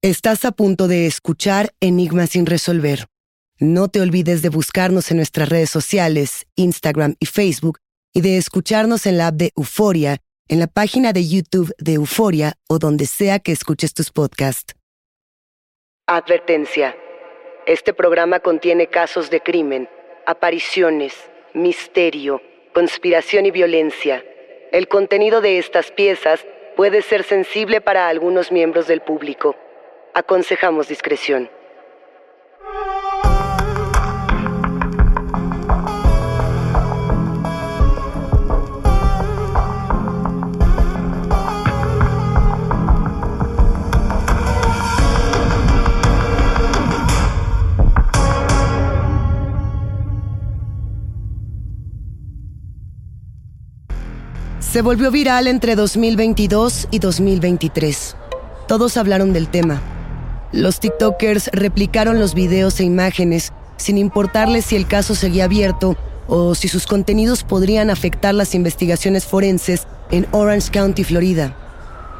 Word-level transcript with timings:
Estás 0.00 0.44
a 0.44 0.52
punto 0.52 0.86
de 0.86 1.06
escuchar 1.06 1.70
Enigmas 1.80 2.30
sin 2.30 2.46
resolver. 2.46 3.06
No 3.58 3.88
te 3.88 4.00
olvides 4.00 4.42
de 4.42 4.48
buscarnos 4.48 5.10
en 5.10 5.16
nuestras 5.16 5.48
redes 5.48 5.70
sociales, 5.70 6.46
Instagram 6.54 7.16
y 7.18 7.26
Facebook, 7.26 7.80
y 8.14 8.20
de 8.20 8.36
escucharnos 8.36 9.06
en 9.06 9.18
la 9.18 9.26
app 9.26 9.34
de 9.34 9.50
Euforia, 9.56 10.18
en 10.46 10.60
la 10.60 10.68
página 10.68 11.12
de 11.12 11.26
YouTube 11.26 11.74
de 11.78 11.94
Euforia 11.94 12.52
o 12.68 12.78
donde 12.78 13.06
sea 13.06 13.40
que 13.40 13.50
escuches 13.50 13.92
tus 13.92 14.12
podcasts. 14.12 14.72
Advertencia. 16.06 16.96
Este 17.66 17.92
programa 17.92 18.38
contiene 18.38 18.86
casos 18.86 19.30
de 19.30 19.40
crimen, 19.40 19.88
apariciones, 20.26 21.12
misterio, 21.54 22.40
conspiración 22.72 23.46
y 23.46 23.50
violencia. 23.50 24.22
El 24.70 24.86
contenido 24.86 25.40
de 25.40 25.58
estas 25.58 25.90
piezas 25.90 26.46
puede 26.76 27.02
ser 27.02 27.24
sensible 27.24 27.80
para 27.80 28.06
algunos 28.06 28.52
miembros 28.52 28.86
del 28.86 29.00
público. 29.00 29.56
Aconsejamos 30.14 30.88
discreción. 30.88 31.50
Se 54.78 54.82
volvió 54.82 55.10
viral 55.10 55.48
entre 55.48 55.74
2022 55.74 56.88
y 56.90 56.98
2023. 56.98 58.16
Todos 58.68 58.96
hablaron 58.96 59.32
del 59.32 59.48
tema. 59.48 59.80
Los 60.52 60.80
TikTokers 60.80 61.50
replicaron 61.52 62.18
los 62.18 62.32
videos 62.32 62.80
e 62.80 62.84
imágenes 62.84 63.52
sin 63.76 63.98
importarles 63.98 64.64
si 64.64 64.76
el 64.76 64.86
caso 64.86 65.14
seguía 65.14 65.44
abierto 65.44 65.96
o 66.26 66.54
si 66.54 66.68
sus 66.68 66.86
contenidos 66.86 67.44
podrían 67.44 67.90
afectar 67.90 68.34
las 68.34 68.54
investigaciones 68.54 69.26
forenses 69.26 69.86
en 70.10 70.26
Orange 70.32 70.70
County, 70.70 71.04
Florida. 71.04 71.54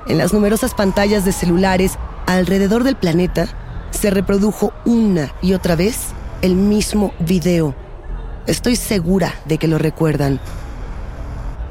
En 0.08 0.18
las 0.18 0.34
numerosas 0.34 0.74
pantallas 0.74 1.24
de 1.24 1.32
celulares 1.32 1.98
alrededor 2.26 2.84
del 2.84 2.96
planeta 2.96 3.48
se 3.90 4.10
reprodujo 4.10 4.74
una 4.84 5.32
y 5.40 5.54
otra 5.54 5.74
vez 5.74 6.08
el 6.42 6.54
mismo 6.54 7.14
video. 7.20 7.74
Estoy 8.46 8.76
segura 8.76 9.34
de 9.46 9.56
que 9.56 9.68
lo 9.68 9.78
recuerdan. 9.78 10.38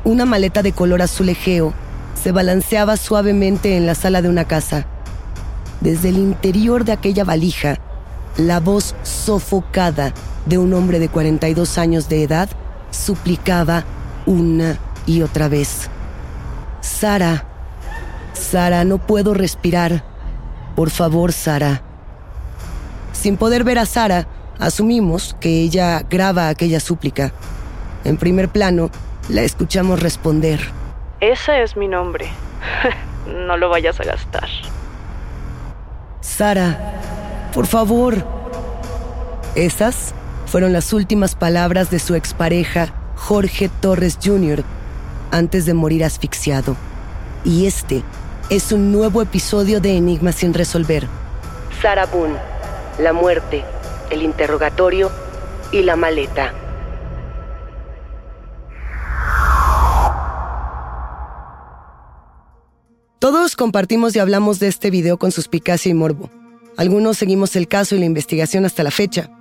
Una 0.04 0.26
maleta 0.26 0.64
de 0.64 0.72
color 0.72 1.04
azulejeo 1.04 1.74
se 2.22 2.32
balanceaba 2.32 2.98
suavemente 2.98 3.78
en 3.78 3.86
la 3.86 3.94
sala 3.94 4.24
de 4.24 4.30
una 4.30 4.46
casa. 4.46 4.88
Desde 5.88 6.10
el 6.10 6.18
interior 6.18 6.84
de 6.84 6.92
aquella 6.92 7.24
valija, 7.24 7.78
la 8.36 8.60
voz 8.60 8.94
sofocada 9.04 10.12
de 10.46 10.58
un 10.58 10.74
hombre 10.74 11.00
de 11.00 11.08
42 11.08 11.78
años 11.78 12.10
de 12.10 12.24
edad 12.24 12.50
suplicaba 12.92 13.86
una 14.26 14.78
y 15.06 15.22
otra 15.22 15.48
vez. 15.48 15.90
Sara, 16.82 17.46
Sara, 18.34 18.84
no 18.84 18.98
puedo 18.98 19.34
respirar. 19.34 20.04
Por 20.76 20.90
favor, 20.90 21.32
Sara. 21.32 21.82
Sin 23.14 23.38
poder 23.38 23.64
ver 23.64 23.80
a 23.80 23.86
Sara, 23.86 24.28
asumimos 24.60 25.38
que 25.40 25.62
ella 25.62 26.02
graba 26.02 26.50
aquella 26.50 26.82
súplica. 26.82 27.32
En 28.04 28.18
primer 28.18 28.50
plano, 28.50 28.90
la 29.30 29.44
escuchamos 29.44 30.02
responder. 30.02 30.60
Ese 31.22 31.64
es 31.64 31.78
mi 31.78 31.88
nombre. 31.88 32.28
no 33.48 33.56
lo 33.56 33.70
vayas 33.70 34.02
a 34.02 34.04
gastar. 34.04 34.50
Sara, 36.38 36.78
por 37.52 37.66
favor. 37.66 38.24
Esas 39.56 40.14
fueron 40.46 40.72
las 40.72 40.94
últimas 40.94 41.34
palabras 41.34 41.90
de 41.90 41.98
su 41.98 42.14
expareja, 42.14 42.94
Jorge 43.16 43.72
Torres 43.82 44.20
Jr., 44.24 44.64
antes 45.32 45.66
de 45.66 45.74
morir 45.74 46.04
asfixiado. 46.04 46.76
Y 47.44 47.66
este 47.66 48.04
es 48.52 48.72
un 48.72 48.92
nuevo 48.92 49.24
episodio 49.24 49.82
de 49.82 49.98
Enigmas 49.98 50.36
sin 50.36 50.54
resolver. 50.54 51.08
Sara 51.82 52.06
Boone, 52.06 52.38
la 53.00 53.14
muerte, 53.14 53.64
el 54.12 54.22
interrogatorio 54.22 55.10
y 55.72 55.82
la 55.82 55.96
maleta. 55.96 56.54
Todos 63.20 63.56
compartimos 63.56 64.16
y 64.16 64.20
hablamos 64.20 64.60
de 64.60 64.68
este 64.68 64.92
video 64.92 65.18
con 65.18 65.32
suspicacia 65.32 65.90
y 65.90 65.96
morbo. 65.96 66.30
Algunos 66.78 67.18
seguimos 67.18 67.56
el 67.56 67.68
caso 67.68 67.96
y 67.96 68.00
la 68.00 68.06
investigación 68.06 68.64
hasta 68.64 68.84
la 68.84 68.92
fecha. 68.92 69.32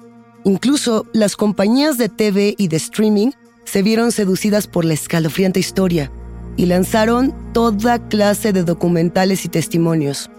Incluso 0.45 1.05
las 1.13 1.37
compañías 1.37 1.99
de 1.99 2.09
TV 2.09 2.55
y 2.57 2.69
de 2.69 2.77
streaming 2.79 3.33
se 3.65 3.83
vieron 3.83 4.13
seducidas 4.13 4.67
por 4.67 4.87
la 4.87 4.95
escalofriante 4.95 5.61
historia 5.61 6.11
y 6.57 6.65
lanzaron 6.65 7.35
toda 7.53 8.09
clase 8.09 8.55
de 8.55 8.65
documentales 8.65 9.45
y 9.45 9.51
testimonios. 9.51 10.31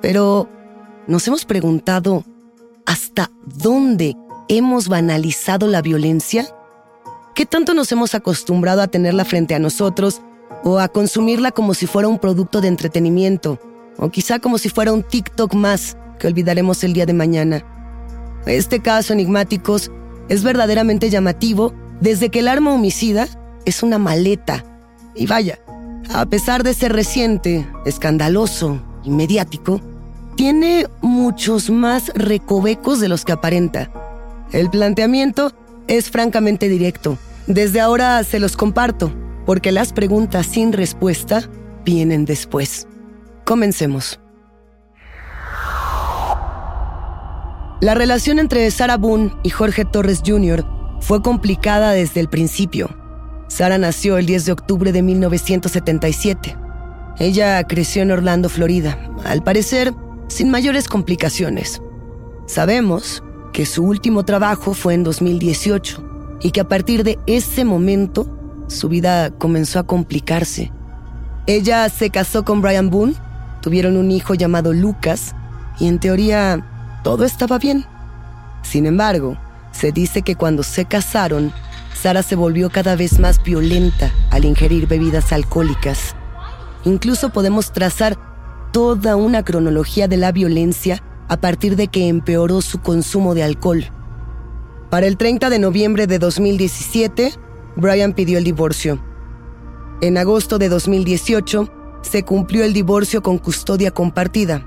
Pero 0.00 0.48
nos 1.06 1.28
hemos 1.28 1.44
preguntado, 1.44 2.24
¿hasta 2.86 3.30
dónde 3.44 4.16
hemos 4.48 4.88
banalizado 4.88 5.66
la 5.66 5.82
violencia? 5.82 6.48
¿Qué 7.34 7.44
tanto 7.44 7.74
nos 7.74 7.92
hemos 7.92 8.14
acostumbrado 8.14 8.80
a 8.80 8.88
tenerla 8.88 9.26
frente 9.26 9.54
a 9.54 9.58
nosotros 9.58 10.22
o 10.64 10.78
a 10.78 10.88
consumirla 10.88 11.52
como 11.52 11.74
si 11.74 11.86
fuera 11.86 12.08
un 12.08 12.18
producto 12.18 12.60
de 12.60 12.68
entretenimiento, 12.68 13.58
o 13.96 14.10
quizá 14.10 14.38
como 14.38 14.58
si 14.58 14.68
fuera 14.68 14.92
un 14.92 15.02
TikTok 15.02 15.54
más 15.54 15.96
que 16.18 16.26
olvidaremos 16.26 16.82
el 16.84 16.92
día 16.92 17.06
de 17.06 17.14
mañana. 17.14 17.64
Este 18.46 18.80
caso, 18.80 19.12
enigmáticos, 19.12 19.90
es 20.28 20.42
verdaderamente 20.42 21.10
llamativo 21.10 21.72
desde 22.00 22.28
que 22.28 22.40
el 22.40 22.48
arma 22.48 22.74
homicida 22.74 23.28
es 23.64 23.82
una 23.82 23.98
maleta. 23.98 24.64
Y 25.14 25.26
vaya, 25.26 25.58
a 26.12 26.26
pesar 26.26 26.62
de 26.62 26.74
ser 26.74 26.92
reciente, 26.92 27.66
escandaloso 27.84 28.80
y 29.04 29.10
mediático, 29.10 29.80
tiene 30.36 30.86
muchos 31.00 31.70
más 31.70 32.12
recovecos 32.14 33.00
de 33.00 33.08
los 33.08 33.24
que 33.24 33.32
aparenta. 33.32 33.90
El 34.52 34.70
planteamiento 34.70 35.52
es 35.88 36.10
francamente 36.10 36.68
directo. 36.68 37.18
Desde 37.46 37.80
ahora 37.80 38.22
se 38.22 38.38
los 38.38 38.56
comparto 38.56 39.12
porque 39.48 39.72
las 39.72 39.94
preguntas 39.94 40.44
sin 40.44 40.74
respuesta 40.74 41.42
vienen 41.82 42.26
después. 42.26 42.86
Comencemos. 43.46 44.20
La 47.80 47.94
relación 47.94 48.40
entre 48.40 48.70
Sarah 48.70 48.98
Boone 48.98 49.32
y 49.42 49.48
Jorge 49.48 49.86
Torres 49.86 50.20
Jr. 50.22 50.66
fue 51.00 51.22
complicada 51.22 51.92
desde 51.92 52.20
el 52.20 52.28
principio. 52.28 52.90
Sara 53.48 53.78
nació 53.78 54.18
el 54.18 54.26
10 54.26 54.44
de 54.44 54.52
octubre 54.52 54.92
de 54.92 55.00
1977. 55.00 56.54
Ella 57.18 57.64
creció 57.64 58.02
en 58.02 58.10
Orlando, 58.10 58.50
Florida, 58.50 58.98
al 59.24 59.42
parecer 59.42 59.94
sin 60.26 60.50
mayores 60.50 60.88
complicaciones. 60.88 61.80
Sabemos 62.44 63.22
que 63.54 63.64
su 63.64 63.82
último 63.82 64.26
trabajo 64.26 64.74
fue 64.74 64.92
en 64.92 65.04
2018 65.04 66.36
y 66.42 66.50
que 66.50 66.60
a 66.60 66.68
partir 66.68 67.02
de 67.02 67.18
ese 67.26 67.64
momento 67.64 68.37
su 68.68 68.88
vida 68.88 69.30
comenzó 69.30 69.78
a 69.78 69.86
complicarse. 69.86 70.72
Ella 71.46 71.88
se 71.88 72.10
casó 72.10 72.44
con 72.44 72.60
Brian 72.60 72.90
Boone, 72.90 73.14
tuvieron 73.62 73.96
un 73.96 74.10
hijo 74.10 74.34
llamado 74.34 74.72
Lucas 74.72 75.34
y 75.80 75.88
en 75.88 75.98
teoría 75.98 77.00
todo 77.02 77.24
estaba 77.24 77.58
bien. 77.58 77.84
Sin 78.62 78.86
embargo, 78.86 79.36
se 79.72 79.92
dice 79.92 80.22
que 80.22 80.36
cuando 80.36 80.62
se 80.62 80.84
casaron, 80.84 81.52
Sara 81.94 82.22
se 82.22 82.36
volvió 82.36 82.70
cada 82.70 82.96
vez 82.96 83.18
más 83.18 83.42
violenta 83.42 84.12
al 84.30 84.44
ingerir 84.44 84.86
bebidas 84.86 85.32
alcohólicas. 85.32 86.14
Incluso 86.84 87.30
podemos 87.30 87.72
trazar 87.72 88.16
toda 88.72 89.16
una 89.16 89.44
cronología 89.44 90.06
de 90.06 90.16
la 90.16 90.32
violencia 90.32 91.02
a 91.28 91.38
partir 91.38 91.76
de 91.76 91.88
que 91.88 92.08
empeoró 92.08 92.60
su 92.60 92.80
consumo 92.80 93.34
de 93.34 93.42
alcohol. 93.42 93.86
Para 94.90 95.06
el 95.06 95.16
30 95.16 95.50
de 95.50 95.58
noviembre 95.58 96.06
de 96.06 96.18
2017, 96.18 97.32
Brian 97.78 98.12
pidió 98.12 98.38
el 98.38 98.44
divorcio. 98.44 98.98
En 100.00 100.18
agosto 100.18 100.58
de 100.58 100.68
2018, 100.68 101.72
se 102.02 102.24
cumplió 102.24 102.64
el 102.64 102.72
divorcio 102.72 103.22
con 103.22 103.38
custodia 103.38 103.92
compartida. 103.92 104.66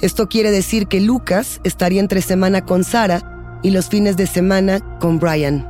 Esto 0.00 0.28
quiere 0.28 0.52
decir 0.52 0.86
que 0.86 1.00
Lucas 1.00 1.60
estaría 1.64 2.00
entre 2.00 2.22
semana 2.22 2.64
con 2.64 2.84
Sara 2.84 3.58
y 3.62 3.70
los 3.70 3.88
fines 3.88 4.16
de 4.16 4.26
semana 4.26 4.80
con 5.00 5.18
Brian. 5.18 5.68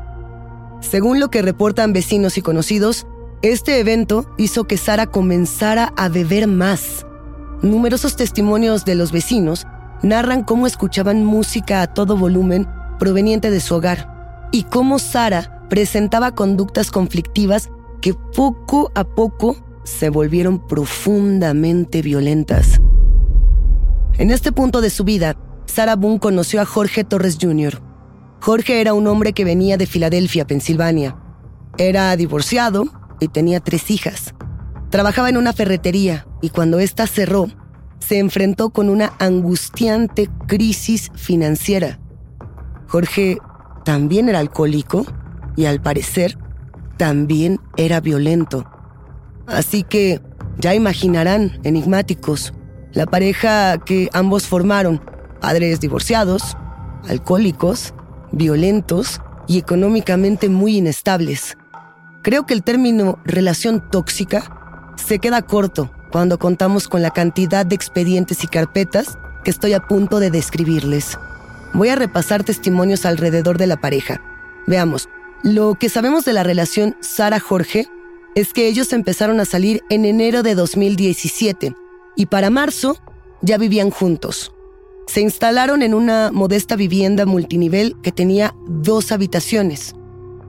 Según 0.81 1.19
lo 1.19 1.31
que 1.31 1.41
reportan 1.41 1.95
vecinos 1.95 2.37
y 2.37 2.43
conocidos, 2.43 3.07
este 3.41 3.79
evento 3.81 4.27
hizo 4.37 4.65
que 4.65 4.77
Sara 4.77 5.07
comenzara 5.07 5.95
a 5.97 6.09
beber 6.09 6.47
más. 6.47 7.07
Numerosos 7.63 8.17
testimonios 8.17 8.85
de 8.85 8.97
los 8.97 9.13
vecinos 9.13 9.67
narran 10.03 10.43
cómo 10.45 10.67
escuchaban 10.67 11.25
música 11.25 11.81
a 11.81 11.87
todo 11.87 12.19
volumen 12.19 12.69
proveniente 12.99 13.51
de 13.51 13.61
su 13.61 13.77
hogar 13.77 14.49
y 14.53 14.65
cómo 14.65 14.99
Sara 14.99 15.62
presentaba 15.73 16.35
conductas 16.35 16.91
conflictivas 16.91 17.71
que 18.03 18.13
poco 18.13 18.93
a 18.95 19.05
poco 19.05 19.57
se 19.85 20.11
volvieron 20.11 20.67
profundamente 20.67 22.03
violentas. 22.03 22.79
En 24.19 24.31
este 24.31 24.53
punto 24.53 24.83
de 24.83 24.91
su 24.91 25.03
vida, 25.05 25.35
Sarah 25.65 25.97
Boone 25.97 26.21
conoció 26.21 26.61
a 26.61 26.67
Jorge 26.67 27.05
Torres 27.05 27.39
Jr. 27.41 27.81
Jorge 28.43 28.83
era 28.83 28.93
un 28.93 29.07
hombre 29.07 29.33
que 29.33 29.47
venía 29.47 29.79
de 29.79 29.87
Filadelfia, 29.87 30.47
Pensilvania. 30.47 31.17
Era 31.79 32.15
divorciado 32.17 32.85
y 33.19 33.29
tenía 33.29 33.61
tres 33.61 33.91
hijas. 33.91 34.35
Trabajaba 34.91 35.31
en 35.31 35.39
una 35.39 35.55
ferretería 35.55 36.27
y 36.43 36.51
cuando 36.51 36.81
ésta 36.81 37.07
cerró, 37.07 37.47
se 37.99 38.19
enfrentó 38.19 38.69
con 38.75 38.91
una 38.91 39.15
angustiante 39.19 40.29
crisis 40.47 41.11
financiera. 41.15 41.99
Jorge 42.89 43.39
también 43.87 44.29
era 44.29 44.39
alcohólico 44.41 45.07
y 45.57 45.67
al 45.67 45.81
parecer 45.81 46.39
también 46.97 47.61
era 47.77 48.01
violento. 48.01 48.65
Así 49.47 49.83
que 49.83 50.21
ya 50.59 50.75
imaginarán, 50.75 51.61
enigmáticos, 51.65 52.53
la 52.93 53.07
pareja 53.07 53.79
que 53.79 54.09
ambos 54.13 54.47
formaron, 54.47 55.01
padres 55.41 55.81
divorciados, 55.81 56.57
alcohólicos, 57.09 57.95
violentos 58.33 59.21
y 59.49 59.59
económicamente 59.59 60.49
muy 60.49 60.77
inestables. 60.79 61.57
Creo 62.23 62.47
que 62.47 62.55
el 62.55 62.63
término 62.63 63.19
relación 63.25 63.83
tóxica 63.91 64.93
se 64.97 65.19
queda 65.19 65.43
corto 65.43 65.91
cuando 66.13 66.39
contamos 66.39 66.87
con 66.87 67.03
la 67.03 67.11
cantidad 67.11 67.67
de 67.67 67.75
expedientes 67.75 68.45
y 68.45 68.47
carpetas 68.47 69.19
que 69.43 69.51
estoy 69.51 69.73
a 69.73 69.87
punto 69.89 70.21
de 70.21 70.31
describirles. 70.31 71.19
Voy 71.75 71.89
a 71.89 71.97
repasar 71.97 72.45
testimonios 72.45 73.07
alrededor 73.07 73.59
de 73.59 73.67
la 73.67 73.79
pareja. 73.79 74.21
Veamos, 74.67 75.09
lo 75.43 75.75
que 75.75 75.89
sabemos 75.89 76.25
de 76.25 76.33
la 76.33 76.45
relación 76.45 76.97
Sara-Jorge 77.01 77.89
es 78.35 78.53
que 78.53 78.69
ellos 78.69 78.93
empezaron 78.93 79.41
a 79.41 79.45
salir 79.45 79.83
en 79.91 80.05
enero 80.05 80.43
de 80.43 80.55
2017 80.55 81.75
y 82.17 82.27
para 82.27 82.51
marzo 82.51 82.97
ya 83.43 83.59
vivían 83.59 83.91
juntos. 83.91 84.53
Se 85.07 85.21
instalaron 85.21 85.83
en 85.83 85.95
una 85.95 86.31
modesta 86.33 86.77
vivienda 86.77 87.27
multinivel 87.27 87.97
que 88.03 88.13
tenía 88.13 88.55
dos 88.67 89.11
habitaciones. 89.13 89.95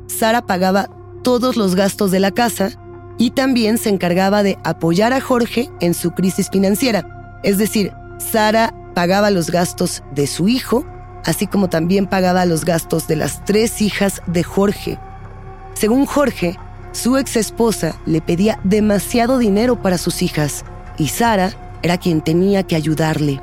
Sara 0.07 0.45
pagaba 0.45 0.89
todos 1.23 1.57
los 1.57 1.75
gastos 1.75 2.11
de 2.11 2.19
la 2.19 2.31
casa 2.31 2.79
y 3.17 3.31
también 3.31 3.77
se 3.77 3.89
encargaba 3.89 4.43
de 4.43 4.57
apoyar 4.63 5.11
a 5.11 5.21
Jorge 5.21 5.69
en 5.81 5.93
su 5.93 6.11
crisis 6.11 6.49
financiera. 6.51 7.39
Es 7.43 7.57
decir, 7.57 7.91
Sara 8.19 8.73
pagaba 8.93 9.31
los 9.31 9.49
gastos 9.49 10.03
de 10.13 10.27
su 10.27 10.47
hijo, 10.47 10.85
así 11.25 11.47
como 11.47 11.69
también 11.69 12.07
pagaba 12.07 12.45
los 12.45 12.65
gastos 12.65 13.07
de 13.07 13.15
las 13.15 13.43
tres 13.45 13.81
hijas 13.81 14.21
de 14.27 14.43
Jorge. 14.43 14.99
Según 15.73 16.05
Jorge, 16.05 16.57
su 16.91 17.17
ex 17.17 17.35
esposa 17.35 17.95
le 18.05 18.21
pedía 18.21 18.59
demasiado 18.63 19.37
dinero 19.37 19.81
para 19.81 19.97
sus 19.97 20.21
hijas 20.21 20.63
y 20.97 21.07
Sara 21.07 21.53
era 21.81 21.97
quien 21.97 22.21
tenía 22.21 22.63
que 22.63 22.75
ayudarle. 22.75 23.41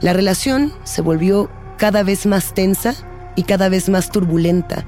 La 0.00 0.12
relación 0.12 0.72
se 0.84 1.02
volvió 1.02 1.50
cada 1.76 2.02
vez 2.02 2.26
más 2.26 2.54
tensa 2.54 2.94
y 3.36 3.42
cada 3.44 3.68
vez 3.68 3.88
más 3.88 4.10
turbulenta. 4.10 4.84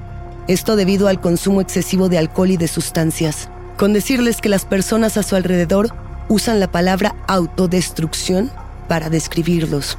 Esto 0.47 0.75
debido 0.75 1.07
al 1.07 1.19
consumo 1.19 1.61
excesivo 1.61 2.09
de 2.09 2.17
alcohol 2.17 2.51
y 2.51 2.57
de 2.57 2.67
sustancias. 2.67 3.49
Con 3.77 3.93
decirles 3.93 4.41
que 4.41 4.49
las 4.49 4.65
personas 4.65 5.17
a 5.17 5.23
su 5.23 5.35
alrededor 5.35 5.93
usan 6.29 6.59
la 6.59 6.71
palabra 6.71 7.15
autodestrucción 7.27 8.51
para 8.87 9.09
describirlos. 9.09 9.97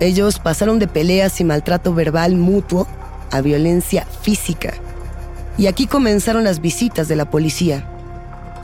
Ellos 0.00 0.38
pasaron 0.38 0.78
de 0.78 0.88
peleas 0.88 1.40
y 1.40 1.44
maltrato 1.44 1.94
verbal 1.94 2.36
mutuo 2.36 2.86
a 3.30 3.40
violencia 3.40 4.06
física 4.22 4.74
y 5.58 5.66
aquí 5.66 5.86
comenzaron 5.86 6.44
las 6.44 6.60
visitas 6.60 7.08
de 7.08 7.16
la 7.16 7.30
policía. 7.30 7.84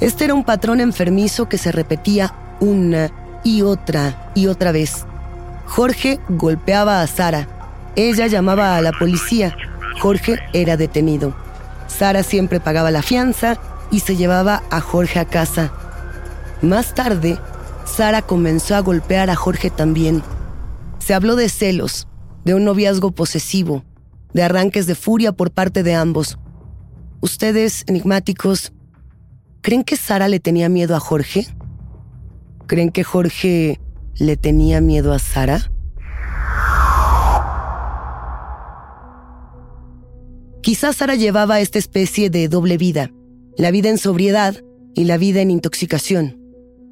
Este 0.00 0.25
era 0.25 0.34
un 0.34 0.44
patrón 0.44 0.81
enfermizo 0.81 1.49
que 1.49 1.58
se 1.58 1.73
repetía 1.73 2.34
una 2.61 3.11
y 3.44 3.62
otra 3.62 4.31
y 4.34 4.46
otra 4.46 4.73
vez. 4.73 5.05
Jorge 5.67 6.20
golpeaba 6.29 7.00
a 7.00 7.06
Sara. 7.06 7.49
Ella 7.96 8.26
llamaba 8.26 8.76
a 8.76 8.82
la 8.82 8.93
policía. 8.93 9.56
Jorge 10.00 10.38
era 10.52 10.76
detenido. 10.76 11.35
Sara 11.87 12.23
siempre 12.23 12.61
pagaba 12.61 12.90
la 12.90 13.02
fianza 13.02 13.58
y 13.90 14.00
se 14.00 14.17
llevaba 14.17 14.62
a 14.70 14.81
Jorge 14.81 15.19
a 15.19 15.25
casa. 15.25 15.73
Más 16.62 16.94
tarde, 16.94 17.38
Sara 17.85 18.23
comenzó 18.23 18.76
a 18.76 18.81
golpear 18.81 19.31
a 19.31 19.37
Jorge 19.37 19.70
también. 19.70 20.23
Se 21.04 21.14
habló 21.14 21.34
de 21.34 21.49
celos, 21.49 22.06
de 22.44 22.54
un 22.54 22.62
noviazgo 22.64 23.10
posesivo, 23.10 23.84
de 24.34 24.44
arranques 24.44 24.87
de 24.87 24.94
furia 24.94 25.32
por 25.32 25.50
parte 25.50 25.82
de 25.82 25.94
ambos. 25.94 26.38
Ustedes, 27.20 27.82
enigmáticos, 27.88 28.72
¿creen 29.62 29.82
que 29.82 29.96
Sara 29.96 30.28
le 30.28 30.38
tenía 30.38 30.69
miedo 30.69 30.94
a 30.94 31.00
Jorge? 31.00 31.49
¿Creen 32.69 32.90
que 32.90 33.02
Jorge 33.02 33.81
le 34.14 34.37
tenía 34.37 34.81
miedo 34.81 35.12
a 35.12 35.19
Sara? 35.19 35.72
Quizás 40.62 40.94
Sara 40.94 41.16
llevaba 41.16 41.58
esta 41.58 41.81
especie 41.81 42.31
de 42.31 42.46
doble 42.46 42.78
vida, 42.78 43.10
la 43.56 43.72
vida 43.72 43.88
en 43.88 43.99
sobriedad 43.99 44.54
y 44.94 45.06
la 45.06 45.19
vida 45.19 45.40
en 45.40 45.50
intoxicación. 45.50 46.38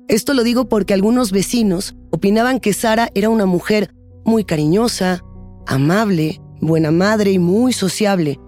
Esto 0.08 0.34
lo 0.34 0.42
digo 0.42 0.68
porque 0.68 0.94
algunos 0.94 1.30
vecinos 1.30 1.94
opinaban 2.10 2.58
que 2.58 2.72
Sara 2.72 3.08
era 3.14 3.28
una 3.28 3.46
mujer 3.46 3.94
muy 4.24 4.44
cariñosa, 4.44 5.24
amable, 5.66 6.40
buena 6.60 6.90
madre 6.90 7.32
y 7.32 7.38
muy 7.38 7.72
sociable, 7.72 8.38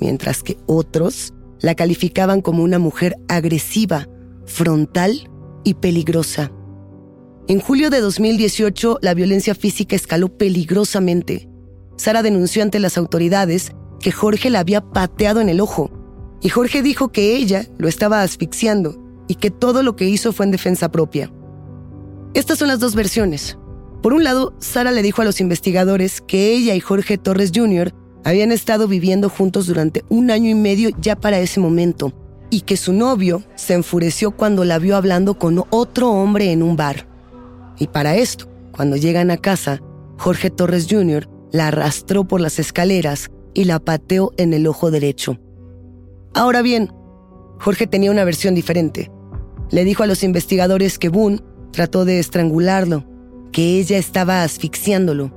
mientras 0.00 0.42
que 0.42 0.58
otros 0.66 1.32
la 1.60 1.74
calificaban 1.74 2.40
como 2.40 2.62
una 2.62 2.78
mujer 2.78 3.16
agresiva, 3.28 4.08
frontal 4.44 5.30
y 5.64 5.74
peligrosa. 5.74 6.52
En 7.48 7.60
julio 7.60 7.90
de 7.90 8.00
2018, 8.00 8.98
la 9.02 9.14
violencia 9.14 9.54
física 9.54 9.96
escaló 9.96 10.28
peligrosamente. 10.36 11.48
Sara 11.96 12.22
denunció 12.22 12.62
ante 12.62 12.80
las 12.80 12.98
autoridades 12.98 13.72
que 14.00 14.12
Jorge 14.12 14.50
la 14.50 14.60
había 14.60 14.80
pateado 14.80 15.40
en 15.40 15.48
el 15.48 15.60
ojo, 15.60 15.90
y 16.42 16.48
Jorge 16.48 16.82
dijo 16.82 17.08
que 17.08 17.36
ella 17.36 17.66
lo 17.78 17.88
estaba 17.88 18.22
asfixiando 18.22 19.02
y 19.28 19.36
que 19.36 19.50
todo 19.50 19.82
lo 19.82 19.96
que 19.96 20.06
hizo 20.06 20.32
fue 20.32 20.46
en 20.46 20.52
defensa 20.52 20.90
propia. 20.90 21.32
Estas 22.34 22.58
son 22.58 22.68
las 22.68 22.80
dos 22.80 22.94
versiones. 22.94 23.58
Por 24.06 24.12
un 24.12 24.22
lado, 24.22 24.54
Sara 24.60 24.92
le 24.92 25.02
dijo 25.02 25.22
a 25.22 25.24
los 25.24 25.40
investigadores 25.40 26.20
que 26.20 26.54
ella 26.54 26.76
y 26.76 26.80
Jorge 26.80 27.18
Torres 27.18 27.50
Jr. 27.52 27.92
Habían 28.22 28.52
estado 28.52 28.86
viviendo 28.86 29.28
juntos 29.28 29.66
durante 29.66 30.04
un 30.08 30.30
año 30.30 30.48
y 30.48 30.54
medio 30.54 30.90
ya 31.00 31.16
para 31.16 31.40
ese 31.40 31.58
momento, 31.58 32.12
y 32.48 32.60
que 32.60 32.76
su 32.76 32.92
novio 32.92 33.42
se 33.56 33.74
enfureció 33.74 34.30
cuando 34.30 34.64
la 34.64 34.78
vio 34.78 34.94
hablando 34.94 35.40
con 35.40 35.64
otro 35.70 36.12
hombre 36.12 36.52
en 36.52 36.62
un 36.62 36.76
bar. 36.76 37.08
Y 37.80 37.88
para 37.88 38.14
esto, 38.14 38.46
cuando 38.70 38.94
llegan 38.94 39.32
a 39.32 39.38
casa, 39.38 39.82
Jorge 40.18 40.50
Torres 40.50 40.86
Jr. 40.88 41.28
la 41.50 41.66
arrastró 41.66 42.28
por 42.28 42.40
las 42.40 42.60
escaleras 42.60 43.32
y 43.54 43.64
la 43.64 43.80
pateó 43.80 44.30
en 44.36 44.54
el 44.54 44.68
ojo 44.68 44.92
derecho. 44.92 45.40
Ahora 46.32 46.62
bien, 46.62 46.92
Jorge 47.58 47.88
tenía 47.88 48.12
una 48.12 48.22
versión 48.22 48.54
diferente. 48.54 49.10
Le 49.70 49.84
dijo 49.84 50.04
a 50.04 50.06
los 50.06 50.22
investigadores 50.22 50.96
que 50.96 51.08
Boone 51.08 51.40
trató 51.72 52.04
de 52.04 52.20
estrangularlo, 52.20 53.15
que 53.52 53.78
ella 53.78 53.98
estaba 53.98 54.42
asfixiándolo 54.42 55.32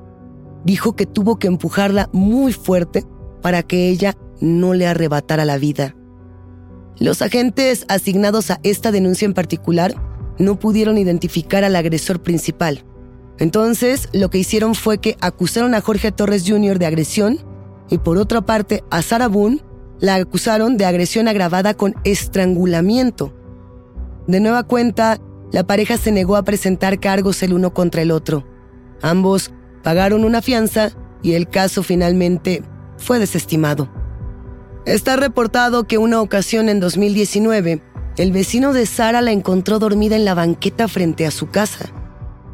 dijo 0.64 0.96
que 0.96 1.06
tuvo 1.06 1.40
que 1.40 1.48
empujarla 1.48 2.10
muy 2.12 2.54
fuerte 2.54 3.06
para 3.42 3.64
que 3.64 3.90
ella 3.90 4.16
no 4.42 4.74
le 4.74 4.88
arrebatara 4.88 5.46
la 5.46 5.58
vida. 5.58 5.96
Los 6.98 7.22
agentes 7.22 7.86
asignados 7.88 8.52
a 8.52 8.60
esta 8.64 8.92
denuncia 8.92 9.26
en 9.26 9.34
particular 9.34 9.94
no 10.38 10.60
pudieron 10.60 10.98
identificar 10.98 11.64
al 11.64 11.76
agresor 11.76 12.22
principal. 12.22 12.86
Entonces, 13.38 14.10
lo 14.12 14.30
que 14.30 14.38
hicieron 14.38 14.76
fue 14.76 14.98
que 14.98 15.16
acusaron 15.22 15.74
a 15.74 15.82
Jorge 15.82 16.12
Torres 16.12 16.44
Jr. 16.46 16.78
de 16.78 16.86
agresión 16.86 17.40
y 17.90 17.98
por 17.98 18.18
otra 18.18 18.42
parte 18.42 18.84
a 18.92 19.02
Sarah 19.02 19.28
Boone 19.28 19.64
la 20.00 20.16
acusaron 20.16 20.78
de 20.78 20.86
agresión 20.86 21.28
agravada 21.28 21.74
con 21.74 21.96
estrangulamiento. 22.04 23.34
De 24.28 24.40
nueva 24.40 24.64
cuenta, 24.64 25.20
la 25.52 25.66
pareja 25.66 25.98
se 25.98 26.12
negó 26.12 26.36
a 26.36 26.44
presentar 26.44 27.00
cargos 27.00 27.42
el 27.44 27.54
uno 27.54 27.74
contra 27.74 28.02
el 28.02 28.12
otro. 28.12 28.46
Ambos 29.02 29.52
pagaron 29.84 30.24
una 30.24 30.42
fianza 30.42 30.92
y 31.24 31.34
el 31.34 31.50
caso 31.50 31.84
finalmente 31.84 32.64
fue 32.98 33.20
desestimado. 33.20 33.90
Está 34.86 35.16
reportado 35.16 35.86
que 35.86 35.98
una 35.98 36.22
ocasión 36.22 36.70
en 36.70 36.80
2019, 36.80 37.82
el 38.18 38.32
vecino 38.32 38.74
de 38.74 38.86
Sara 38.86 39.22
la 39.22 39.32
encontró 39.32 39.80
dormida 39.80 40.16
en 40.16 40.26
la 40.26 40.34
banqueta 40.34 40.88
frente 40.88 41.26
a 41.26 41.32
su 41.32 41.50
casa 41.50 41.90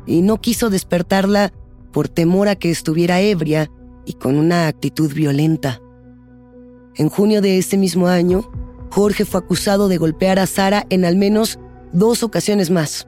y 0.05 0.21
no 0.21 0.37
quiso 0.37 0.69
despertarla 0.69 1.53
por 1.91 2.07
temor 2.07 2.47
a 2.47 2.55
que 2.55 2.71
estuviera 2.71 3.21
ebria 3.21 3.71
y 4.05 4.13
con 4.13 4.37
una 4.37 4.67
actitud 4.67 5.13
violenta. 5.13 5.81
En 6.95 7.09
junio 7.09 7.41
de 7.41 7.57
ese 7.57 7.77
mismo 7.77 8.07
año, 8.07 8.49
Jorge 8.91 9.25
fue 9.25 9.39
acusado 9.39 9.87
de 9.87 9.97
golpear 9.97 10.39
a 10.39 10.45
Sara 10.45 10.85
en 10.89 11.03
al 11.05 11.15
menos 11.15 11.59
dos 11.95 12.23
ocasiones 12.23 12.69
más. 12.69 13.07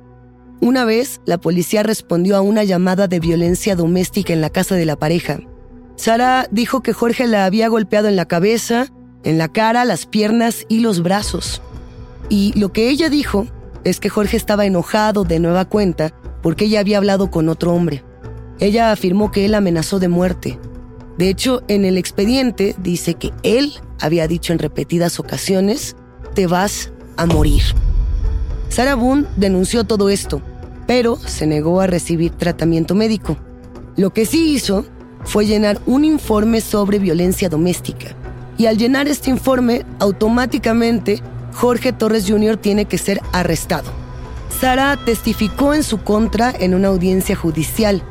Una 0.59 0.85
vez, 0.85 1.21
la 1.25 1.37
policía 1.37 1.83
respondió 1.83 2.35
a 2.35 2.41
una 2.41 2.63
llamada 2.63 3.07
de 3.07 3.19
violencia 3.19 3.75
doméstica 3.75 4.33
en 4.33 4.41
la 4.41 4.49
casa 4.49 4.75
de 4.75 4.85
la 4.85 4.95
pareja. 4.95 5.39
Sara 5.95 6.47
dijo 6.51 6.81
que 6.81 6.93
Jorge 6.93 7.27
la 7.27 7.45
había 7.45 7.67
golpeado 7.67 8.07
en 8.07 8.15
la 8.15 8.25
cabeza, 8.25 8.87
en 9.23 9.37
la 9.37 9.49
cara, 9.49 9.85
las 9.85 10.05
piernas 10.05 10.65
y 10.67 10.79
los 10.79 11.03
brazos. 11.03 11.61
Y 12.29 12.57
lo 12.59 12.71
que 12.71 12.89
ella 12.89 13.09
dijo 13.09 13.47
es 13.83 13.99
que 13.99 14.09
Jorge 14.09 14.37
estaba 14.37 14.65
enojado 14.65 15.23
de 15.23 15.39
nueva 15.39 15.65
cuenta 15.65 16.13
porque 16.41 16.65
ella 16.65 16.79
había 16.79 16.97
hablado 16.97 17.29
con 17.29 17.49
otro 17.49 17.73
hombre. 17.73 18.03
Ella 18.59 18.91
afirmó 18.91 19.31
que 19.31 19.45
él 19.45 19.53
amenazó 19.53 19.99
de 19.99 20.07
muerte. 20.07 20.59
De 21.17 21.29
hecho, 21.29 21.61
en 21.67 21.85
el 21.85 21.97
expediente 21.97 22.75
dice 22.79 23.15
que 23.15 23.31
él 23.43 23.73
había 23.99 24.27
dicho 24.27 24.53
en 24.53 24.59
repetidas 24.59 25.19
ocasiones, 25.19 25.95
te 26.33 26.47
vas 26.47 26.91
a 27.17 27.25
morir. 27.25 27.63
Sarah 28.69 28.95
Boone 28.95 29.25
denunció 29.37 29.83
todo 29.83 30.09
esto, 30.09 30.41
pero 30.85 31.17
se 31.17 31.47
negó 31.47 31.81
a 31.81 31.87
recibir 31.87 32.31
tratamiento 32.31 32.95
médico. 32.95 33.37
Lo 33.95 34.11
que 34.11 34.25
sí 34.25 34.53
hizo 34.53 34.85
fue 35.23 35.45
llenar 35.45 35.79
un 35.85 36.05
informe 36.05 36.61
sobre 36.61 36.99
violencia 36.99 37.49
doméstica. 37.49 38.15
Y 38.57 38.65
al 38.65 38.77
llenar 38.77 39.07
este 39.07 39.29
informe, 39.29 39.85
automáticamente 39.99 41.21
Jorge 41.53 41.93
Torres 41.93 42.25
Jr. 42.27 42.57
tiene 42.57 42.85
que 42.85 42.97
ser 42.97 43.21
arrestado. 43.31 43.91
Sara 44.59 44.97
testificó 45.05 45.73
en 45.73 45.83
su 45.83 46.01
contra 46.01 46.51
en 46.51 46.73
una 46.73 46.87
audiencia 46.87 47.35
judicial. 47.35 48.01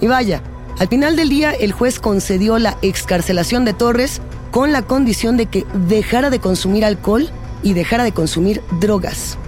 Y 0.00 0.06
vaya, 0.06 0.42
al 0.78 0.88
final 0.88 1.16
del 1.16 1.28
día 1.28 1.52
el 1.52 1.72
juez 1.72 2.00
concedió 2.00 2.58
la 2.58 2.76
excarcelación 2.82 3.64
de 3.64 3.72
Torres 3.72 4.20
con 4.50 4.72
la 4.72 4.82
condición 4.82 5.36
de 5.36 5.46
que 5.46 5.64
dejara 5.88 6.30
de 6.30 6.40
consumir 6.40 6.84
alcohol 6.84 7.28
y 7.62 7.74
dejara 7.74 8.04
de 8.04 8.12
consumir 8.12 8.62
drogas. 8.80 9.38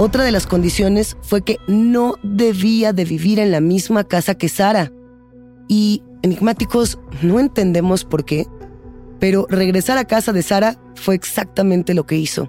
Otra 0.00 0.22
de 0.22 0.30
las 0.30 0.46
condiciones 0.46 1.16
fue 1.22 1.42
que 1.42 1.58
no 1.66 2.14
debía 2.22 2.92
de 2.92 3.04
vivir 3.04 3.40
en 3.40 3.50
la 3.50 3.60
misma 3.60 4.04
casa 4.04 4.36
que 4.36 4.48
Sara. 4.48 4.92
Y 5.66 6.04
enigmáticos, 6.22 7.00
no 7.20 7.40
entendemos 7.40 8.04
por 8.04 8.24
qué, 8.24 8.46
pero 9.18 9.48
regresar 9.50 9.98
a 9.98 10.04
casa 10.04 10.32
de 10.32 10.42
Sara 10.42 10.80
fue 10.94 11.16
exactamente 11.16 11.94
lo 11.94 12.06
que 12.06 12.16
hizo. 12.16 12.48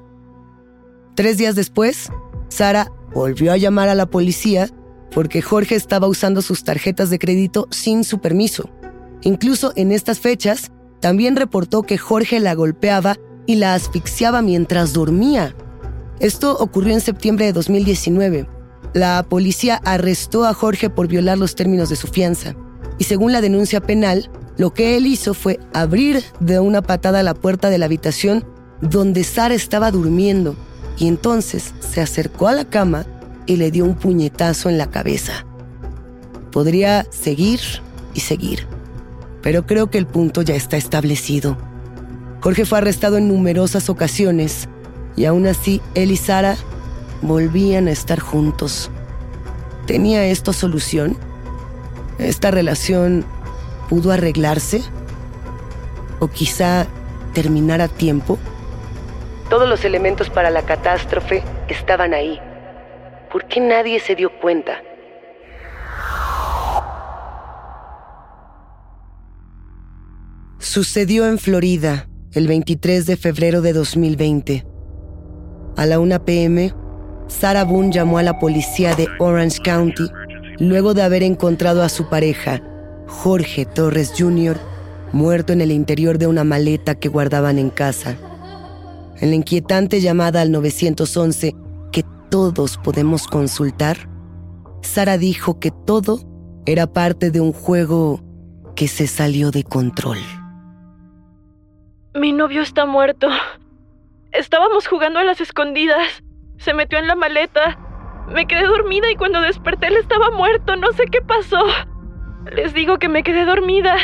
Tres 1.15 1.39
días 1.39 1.55
después, 1.55 2.11
Sara 2.49 2.91
volvió 3.15 3.51
a 3.51 3.57
llamar 3.57 3.89
a 3.89 3.95
la 3.95 4.05
policía 4.05 4.69
porque 5.11 5.41
Jorge 5.41 5.73
estaba 5.73 6.07
usando 6.07 6.43
sus 6.43 6.63
tarjetas 6.63 7.09
de 7.09 7.17
crédito 7.17 7.67
sin 7.71 8.03
su 8.03 8.19
permiso. 8.19 8.69
Incluso 9.23 9.73
en 9.75 9.91
estas 9.91 10.19
fechas, 10.19 10.71
también 10.99 11.35
reportó 11.35 11.81
que 11.81 11.97
Jorge 11.97 12.39
la 12.39 12.53
golpeaba 12.53 13.17
y 13.47 13.55
la 13.55 13.73
asfixiaba 13.73 14.43
mientras 14.43 14.93
dormía. 14.93 15.55
Esto 16.19 16.57
ocurrió 16.57 16.93
en 16.93 17.01
septiembre 17.01 17.45
de 17.45 17.53
2019. 17.53 18.45
La 18.93 19.25
policía 19.29 19.79
arrestó 19.85 20.45
a 20.45 20.53
Jorge 20.53 20.89
por 20.89 21.07
violar 21.07 21.37
los 21.37 21.55
términos 21.55 21.89
de 21.89 21.95
su 21.95 22.07
fianza. 22.07 22.55
Y 22.97 23.05
según 23.05 23.31
la 23.31 23.39
denuncia 23.39 23.79
penal, 23.79 24.29
lo 24.57 24.73
que 24.73 24.97
él 24.97 25.07
hizo 25.07 25.33
fue 25.33 25.59
abrir 25.73 26.21
de 26.41 26.59
una 26.59 26.81
patada 26.81 27.23
la 27.23 27.33
puerta 27.33 27.69
de 27.69 27.77
la 27.77 27.85
habitación 27.85 28.43
donde 28.81 29.23
Sara 29.23 29.55
estaba 29.55 29.91
durmiendo 29.91 30.55
y 30.97 31.07
entonces 31.07 31.73
se 31.79 32.01
acercó 32.01 32.49
a 32.49 32.53
la 32.53 32.65
cama 32.65 33.05
y 33.45 33.55
le 33.55 33.71
dio 33.71 33.85
un 33.85 33.95
puñetazo 33.95 34.69
en 34.69 34.77
la 34.77 34.89
cabeza. 34.89 35.45
Podría 36.51 37.05
seguir 37.11 37.61
y 38.13 38.19
seguir, 38.19 38.67
pero 39.41 39.65
creo 39.65 39.89
que 39.89 39.97
el 39.97 40.05
punto 40.07 40.41
ya 40.41 40.55
está 40.55 40.75
establecido. 40.75 41.57
Jorge 42.41 42.65
fue 42.65 42.79
arrestado 42.79 43.17
en 43.17 43.29
numerosas 43.29 43.89
ocasiones 43.89 44.67
y 45.19 45.25
aún 45.25 45.47
así 45.47 45.81
él 45.95 46.11
y 46.11 46.15
Sara 46.15 46.55
volvían 47.21 47.89
a 47.89 47.91
estar 47.91 48.21
juntos. 48.21 48.89
¿Tenía 49.85 50.25
esto 50.25 50.53
solución? 50.53 51.17
¿Esta 52.19 52.51
relación 52.51 53.25
pudo 53.89 54.13
arreglarse? 54.13 54.81
¿O 56.19 56.29
quizá 56.29 56.87
terminar 57.33 57.81
a 57.81 57.89
tiempo? 57.89 58.39
Todos 59.49 59.67
los 59.67 59.83
elementos 59.83 60.29
para 60.29 60.49
la 60.51 60.61
catástrofe 60.61 61.43
estaban 61.67 62.13
ahí. 62.13 62.39
¿Por 63.29 63.45
qué 63.45 63.59
nadie 63.59 63.99
se 63.99 64.15
dio 64.15 64.31
cuenta? 64.39 64.81
Sucedió 70.59 71.27
en 71.27 71.39
Florida 71.39 72.07
el 72.31 72.47
23 72.47 73.05
de 73.05 73.17
febrero 73.17 73.61
de 73.61 73.73
2020. 73.73 74.68
A 75.79 75.85
la 75.85 75.97
1 75.97 76.25
pm, 76.25 76.73
Sarah 77.27 77.63
Boone 77.63 77.89
llamó 77.89 78.17
a 78.17 78.23
la 78.23 78.37
policía 78.37 78.95
de 78.95 79.07
Orange 79.17 79.61
County 79.61 80.09
luego 80.59 80.93
de 80.93 81.03
haber 81.03 81.23
encontrado 81.23 81.83
a 81.83 81.87
su 81.87 82.09
pareja, 82.09 82.61
Jorge 83.07 83.63
Torres 83.63 84.11
Jr., 84.17 84.57
muerto 85.13 85.53
en 85.53 85.61
el 85.61 85.71
interior 85.71 86.17
de 86.17 86.27
una 86.27 86.43
maleta 86.43 86.95
que 86.95 87.07
guardaban 87.07 87.57
en 87.59 87.69
casa. 87.69 88.17
En 89.21 89.29
la 89.29 89.37
inquietante 89.37 90.01
llamada 90.01 90.41
al 90.41 90.51
911 90.51 91.55
que 91.93 92.03
todos 92.29 92.77
podemos 92.83 93.25
consultar, 93.25 94.09
Sara 94.81 95.17
dijo 95.17 95.61
que 95.61 95.71
todo 95.71 96.19
era 96.65 96.87
parte 96.87 97.31
de 97.31 97.39
un 97.39 97.53
juego 97.53 98.19
que 98.75 98.89
se 98.89 99.07
salió 99.07 99.49
de 99.49 99.63
control. 99.63 100.19
Mi 102.15 102.33
novio 102.33 102.63
está 102.63 102.85
muerto. 102.85 103.29
Estábamos 104.31 104.87
jugando 104.87 105.19
a 105.19 105.23
las 105.23 105.41
escondidas. 105.41 106.23
Se 106.57 106.73
metió 106.73 106.99
en 106.99 107.07
la 107.07 107.15
maleta. 107.15 107.79
Me 108.27 108.45
quedé 108.45 108.67
dormida 108.67 109.09
y 109.09 109.15
cuando 109.15 109.41
desperté 109.41 109.87
él 109.87 109.97
estaba 109.97 110.29
muerto. 110.29 110.75
No 110.75 110.91
sé 110.91 111.05
qué 111.11 111.21
pasó. 111.21 111.63
Les 112.51 112.73
digo 112.73 112.99
que 112.99 113.09
me 113.09 113.23
quedé 113.23 113.45
dormida. 113.45 113.95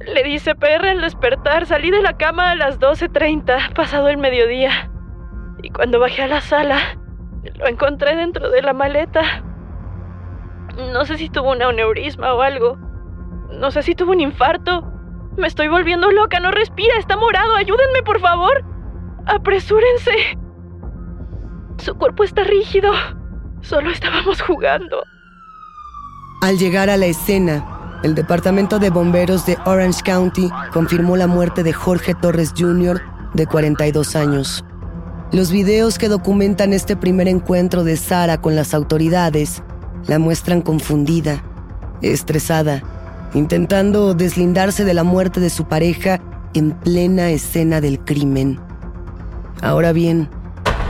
Le 0.00 0.24
dice 0.24 0.56
perra 0.56 0.90
al 0.90 1.00
despertar. 1.00 1.66
Salí 1.66 1.90
de 1.90 2.02
la 2.02 2.16
cama 2.16 2.50
a 2.50 2.56
las 2.56 2.80
12.30, 2.80 3.72
pasado 3.74 4.08
el 4.08 4.16
mediodía. 4.16 4.90
Y 5.62 5.70
cuando 5.70 6.00
bajé 6.00 6.22
a 6.22 6.28
la 6.28 6.40
sala, 6.40 6.98
lo 7.54 7.68
encontré 7.68 8.16
dentro 8.16 8.50
de 8.50 8.62
la 8.62 8.72
maleta. 8.72 9.44
No 10.76 11.04
sé 11.04 11.16
si 11.18 11.28
tuvo 11.28 11.52
un 11.52 11.62
aneurisma 11.62 12.34
o 12.34 12.42
algo. 12.42 12.76
No 13.52 13.70
sé 13.70 13.82
si 13.82 13.94
tuvo 13.94 14.10
un 14.10 14.20
infarto. 14.20 14.92
Me 15.36 15.46
estoy 15.46 15.68
volviendo 15.68 16.10
loca, 16.10 16.40
no 16.40 16.50
respira, 16.50 16.96
está 16.98 17.16
morado. 17.16 17.54
Ayúdenme, 17.54 18.02
por 18.02 18.20
favor. 18.20 18.75
Apresúrense. 19.26 20.38
Su 21.78 21.94
cuerpo 21.96 22.24
está 22.24 22.44
rígido. 22.44 22.92
Solo 23.60 23.90
estábamos 23.90 24.40
jugando. 24.40 25.02
Al 26.42 26.58
llegar 26.58 26.90
a 26.90 26.96
la 26.96 27.06
escena, 27.06 27.98
el 28.02 28.14
Departamento 28.14 28.78
de 28.78 28.90
Bomberos 28.90 29.46
de 29.46 29.58
Orange 29.64 30.02
County 30.04 30.50
confirmó 30.72 31.16
la 31.16 31.26
muerte 31.26 31.62
de 31.62 31.72
Jorge 31.72 32.14
Torres 32.14 32.52
Jr., 32.56 33.00
de 33.34 33.46
42 33.46 34.16
años. 34.16 34.64
Los 35.32 35.50
videos 35.50 35.98
que 35.98 36.08
documentan 36.08 36.72
este 36.72 36.96
primer 36.96 37.26
encuentro 37.26 37.82
de 37.82 37.96
Sara 37.96 38.40
con 38.40 38.54
las 38.54 38.74
autoridades 38.74 39.62
la 40.06 40.18
muestran 40.18 40.62
confundida, 40.62 41.42
estresada, 42.00 42.82
intentando 43.34 44.14
deslindarse 44.14 44.84
de 44.84 44.94
la 44.94 45.02
muerte 45.02 45.40
de 45.40 45.50
su 45.50 45.64
pareja 45.64 46.20
en 46.54 46.72
plena 46.72 47.30
escena 47.30 47.80
del 47.80 47.98
crimen. 48.00 48.60
Ahora 49.62 49.92
bien, 49.92 50.28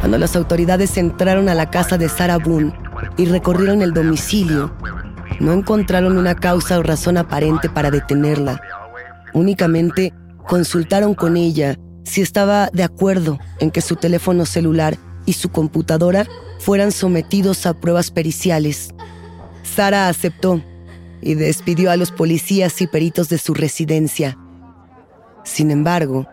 cuando 0.01 0.19
las 0.19 0.37
autoridades 0.37 0.97
entraron 0.97 1.49
a 1.49 1.55
la 1.55 1.71
casa 1.71 1.99
de 1.99 2.09
Sarah 2.09 2.39
Boone 2.39 2.73
y 3.17 3.27
recorrieron 3.27 3.83
el 3.83 3.93
domicilio, 3.93 4.75
no 5.41 5.53
encontraron 5.53 6.17
una 6.17 6.35
causa 6.35 6.79
o 6.79 6.83
razón 6.83 7.17
aparente 7.17 7.69
para 7.69 7.91
detenerla. 7.91 8.61
Únicamente 9.35 10.13
consultaron 10.47 11.15
con 11.15 11.37
ella 11.37 11.77
si 12.05 12.23
estaba 12.23 12.71
de 12.73 12.85
acuerdo 12.85 13.39
en 13.59 13.71
que 13.71 13.81
su 13.81 13.97
teléfono 13.97 14.47
celular 14.47 14.97
y 15.27 15.33
su 15.35 15.51
computadora 15.51 16.27
fueran 16.61 16.93
sometidos 16.93 17.67
a 17.67 17.75
pruebas 17.75 18.11
periciales. 18.11 18.95
Sara 19.63 20.09
aceptó 20.09 20.63
y 21.21 21.35
despidió 21.35 21.91
a 21.91 21.97
los 21.97 22.13
policías 22.13 22.81
y 22.81 22.87
peritos 22.87 23.29
de 23.29 23.39
su 23.39 23.55
residencia. 23.55 24.39
Sin 25.45 25.71
embargo, 25.71 26.27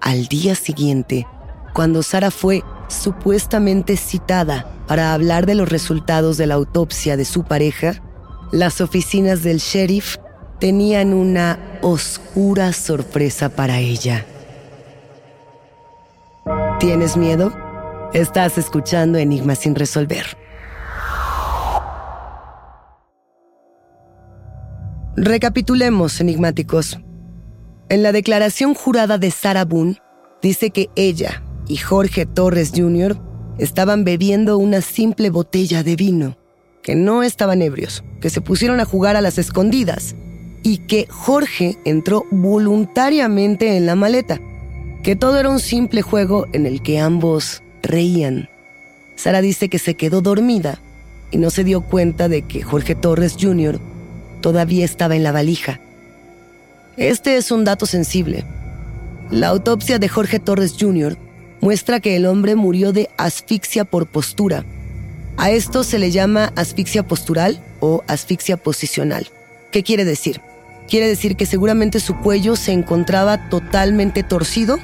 al 0.00 0.26
día 0.26 0.54
siguiente, 0.54 1.26
cuando 1.78 2.02
Sara 2.02 2.32
fue 2.32 2.64
supuestamente 2.88 3.96
citada 3.96 4.66
para 4.88 5.14
hablar 5.14 5.46
de 5.46 5.54
los 5.54 5.68
resultados 5.68 6.36
de 6.36 6.48
la 6.48 6.54
autopsia 6.54 7.16
de 7.16 7.24
su 7.24 7.44
pareja, 7.44 8.02
las 8.50 8.80
oficinas 8.80 9.44
del 9.44 9.58
sheriff 9.58 10.16
tenían 10.58 11.14
una 11.14 11.78
oscura 11.80 12.72
sorpresa 12.72 13.50
para 13.50 13.78
ella. 13.78 14.26
¿Tienes 16.80 17.16
miedo? 17.16 17.52
Estás 18.12 18.58
escuchando 18.58 19.16
Enigmas 19.16 19.60
sin 19.60 19.76
resolver. 19.76 20.36
Recapitulemos, 25.14 26.20
enigmáticos. 26.20 26.98
En 27.88 28.02
la 28.02 28.10
declaración 28.10 28.74
jurada 28.74 29.16
de 29.16 29.30
Sarah 29.30 29.64
Boone, 29.64 30.02
dice 30.42 30.70
que 30.70 30.90
ella 30.96 31.44
y 31.68 31.76
Jorge 31.76 32.26
Torres 32.26 32.72
Jr. 32.74 33.20
estaban 33.58 34.04
bebiendo 34.04 34.58
una 34.58 34.80
simple 34.80 35.30
botella 35.30 35.82
de 35.82 35.94
vino 35.94 36.36
que 36.82 36.94
no 36.94 37.22
estaban 37.22 37.60
ebrios, 37.60 38.02
que 38.20 38.30
se 38.30 38.40
pusieron 38.40 38.80
a 38.80 38.86
jugar 38.86 39.14
a 39.14 39.20
las 39.20 39.36
escondidas 39.36 40.16
y 40.62 40.78
que 40.78 41.06
Jorge 41.10 41.76
entró 41.84 42.24
voluntariamente 42.30 43.76
en 43.76 43.84
la 43.84 43.94
maleta, 43.94 44.40
que 45.02 45.14
todo 45.14 45.38
era 45.38 45.50
un 45.50 45.60
simple 45.60 46.02
juego 46.02 46.46
en 46.52 46.66
el 46.66 46.82
que 46.82 46.98
ambos 46.98 47.62
reían. 47.82 48.48
Sara 49.16 49.40
dice 49.42 49.68
que 49.68 49.78
se 49.78 49.94
quedó 49.94 50.22
dormida 50.22 50.80
y 51.30 51.36
no 51.36 51.50
se 51.50 51.62
dio 51.62 51.82
cuenta 51.82 52.28
de 52.28 52.42
que 52.42 52.62
Jorge 52.62 52.94
Torres 52.94 53.36
Jr. 53.38 53.78
todavía 54.40 54.84
estaba 54.84 55.14
en 55.14 55.22
la 55.22 55.32
valija. 55.32 55.80
Este 56.96 57.36
es 57.36 57.50
un 57.50 57.64
dato 57.64 57.84
sensible. 57.84 58.44
La 59.30 59.48
autopsia 59.48 59.98
de 59.98 60.08
Jorge 60.08 60.38
Torres 60.38 60.74
Jr. 60.80 61.18
muestra 61.60 62.00
que 62.00 62.16
el 62.16 62.26
hombre 62.26 62.54
murió 62.54 62.92
de 62.92 63.08
asfixia 63.16 63.84
por 63.84 64.06
postura. 64.06 64.64
A 65.36 65.50
esto 65.50 65.84
se 65.84 65.98
le 65.98 66.10
llama 66.10 66.52
asfixia 66.56 67.06
postural 67.06 67.62
o 67.80 68.02
asfixia 68.06 68.56
posicional. 68.56 69.28
¿Qué 69.70 69.82
quiere 69.82 70.04
decir? 70.04 70.40
Quiere 70.88 71.06
decir 71.06 71.36
que 71.36 71.46
seguramente 71.46 72.00
su 72.00 72.16
cuello 72.16 72.56
se 72.56 72.72
encontraba 72.72 73.48
totalmente 73.50 74.22
torcido 74.22 74.78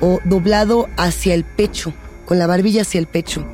o 0.00 0.20
doblado 0.24 0.88
hacia 0.96 1.34
el 1.34 1.44
pecho, 1.44 1.92
con 2.26 2.38
la 2.38 2.46
barbilla 2.46 2.82
hacia 2.82 2.98
el 2.98 3.06
pecho, 3.06 3.44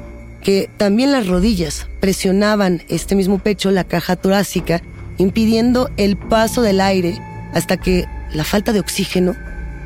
que 0.43 0.69
también 0.76 1.12
las 1.12 1.29
rodillas 1.29 1.87
presionaban 2.00 2.83
este 2.88 3.14
mismo 3.14 3.38
pecho, 3.38 3.71
la 3.71 3.85
caja 3.85 4.17
torácica, 4.17 4.83
impidiendo 5.19 5.91
el 5.97 6.17
paso 6.17 6.62
del 6.62 6.81
aire 6.81 7.19
hasta 7.55 7.76
que 7.76 8.07
la 8.35 8.45
falta 8.45 8.73
de 8.73 8.81
oxígeno 8.81 9.37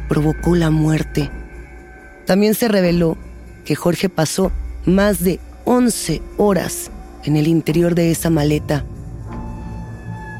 provocó 0.08 0.56
la 0.56 0.70
muerte. 0.70 1.30
También 2.26 2.54
se 2.54 2.68
reveló 2.68 3.16
que 3.64 3.74
Jorge 3.74 4.08
pasó 4.08 4.52
más 4.84 5.22
de 5.22 5.40
11 5.64 6.22
horas 6.36 6.90
en 7.24 7.36
el 7.36 7.46
interior 7.46 7.94
de 7.94 8.10
esa 8.10 8.30
maleta. 8.30 8.84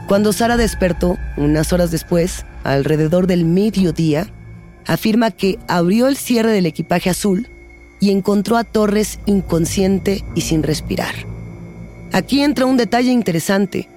Cuando 0.08 0.32
Sara 0.32 0.56
despertó, 0.56 1.16
unas 1.36 1.72
horas 1.72 1.90
después, 1.90 2.44
alrededor 2.62 3.26
del 3.26 3.44
mediodía, 3.44 4.28
afirma 4.86 5.32
que 5.32 5.58
abrió 5.66 6.06
el 6.06 6.16
cierre 6.16 6.52
del 6.52 6.66
equipaje 6.66 7.10
azul 7.10 7.48
y 7.98 8.10
encontró 8.10 8.56
a 8.56 8.64
Torres 8.64 9.18
inconsciente 9.26 10.24
y 10.34 10.42
sin 10.42 10.62
respirar. 10.62 11.14
Aquí 12.12 12.42
entra 12.42 12.66
un 12.66 12.76
detalle 12.76 13.10
interesante. 13.10 13.88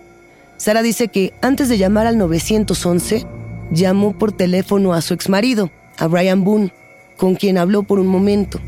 Sara 0.57 0.81
dice 0.81 1.09
que 1.09 1.33
antes 1.41 1.69
de 1.69 1.77
llamar 1.77 2.07
al 2.07 2.17
911, 2.17 3.25
llamó 3.71 4.17
por 4.17 4.31
teléfono 4.31 4.93
a 4.93 5.01
su 5.01 5.13
exmarido, 5.13 5.69
a 5.97 6.07
Brian 6.07 6.43
Boone, 6.43 6.73
con 7.19 7.35
quien 7.35 7.57
habló 7.57 7.83
por 7.83 7.99
un 7.99 8.07
momento, 8.07 8.59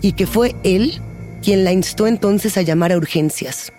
y 0.00 0.12
que 0.12 0.26
fue 0.26 0.56
él 0.64 1.00
quien 1.42 1.62
la 1.62 1.72
instó 1.72 2.06
entonces 2.06 2.56
a 2.56 2.62
llamar 2.62 2.90
a 2.90 2.96
urgencias. 2.96 3.72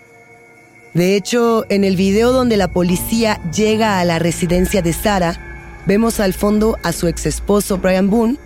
De 0.93 1.15
hecho, 1.15 1.65
en 1.69 1.83
el 1.83 1.95
video 1.95 2.31
donde 2.31 2.55
la 2.55 2.69
policía 2.69 3.41
llega 3.51 3.99
a 3.99 4.05
la 4.05 4.19
residencia 4.19 4.81
de 4.81 4.93
Sara, 4.93 5.81
vemos 5.85 6.19
al 6.19 6.33
fondo 6.33 6.77
a 6.83 6.91
su 6.91 7.07
ex 7.07 7.25
esposo 7.25 7.77
Brian 7.79 8.09
Boone, 8.09 8.37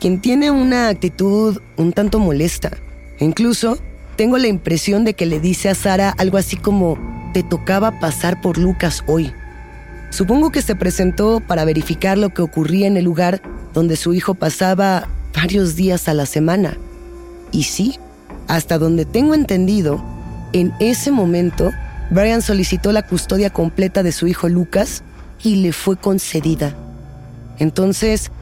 quien 0.00 0.20
tiene 0.20 0.50
una 0.50 0.88
actitud 0.88 1.60
un 1.76 1.92
tanto 1.92 2.18
molesta. 2.18 2.70
Incluso 3.18 3.78
tengo 4.16 4.38
la 4.38 4.48
impresión 4.48 5.04
de 5.04 5.14
que 5.14 5.26
le 5.26 5.40
dice 5.40 5.68
a 5.68 5.74
Sara 5.74 6.10
algo 6.18 6.38
así 6.38 6.56
como, 6.56 6.98
te 7.32 7.42
tocaba 7.42 8.00
pasar 8.00 8.40
por 8.40 8.58
Lucas 8.58 9.02
hoy. 9.06 9.32
Supongo 10.10 10.50
que 10.50 10.62
se 10.62 10.74
presentó 10.74 11.40
para 11.40 11.64
verificar 11.64 12.16
lo 12.16 12.30
que 12.30 12.42
ocurría 12.42 12.86
en 12.86 12.96
el 12.96 13.04
lugar 13.04 13.42
donde 13.74 13.96
su 13.96 14.14
hijo 14.14 14.34
pasaba 14.34 15.08
varios 15.40 15.76
días 15.76 16.08
a 16.08 16.14
la 16.14 16.26
semana. 16.26 16.76
Y 17.52 17.62
sí, 17.62 17.96
hasta 18.48 18.76
donde 18.76 19.04
tengo 19.04 19.34
entendido, 19.34 20.02
en 20.52 20.72
ese 20.80 21.12
momento, 21.12 21.70
Brian 22.10 22.42
solicitó 22.42 22.90
la 22.90 23.06
custodia 23.06 23.50
completa 23.50 24.02
de 24.02 24.10
su 24.10 24.26
hijo 24.26 24.48
Lucas 24.48 25.04
y 25.44 25.56
le 25.56 25.72
fue 25.72 25.96
concedida. 25.96 26.74
Entonces, 27.58 28.32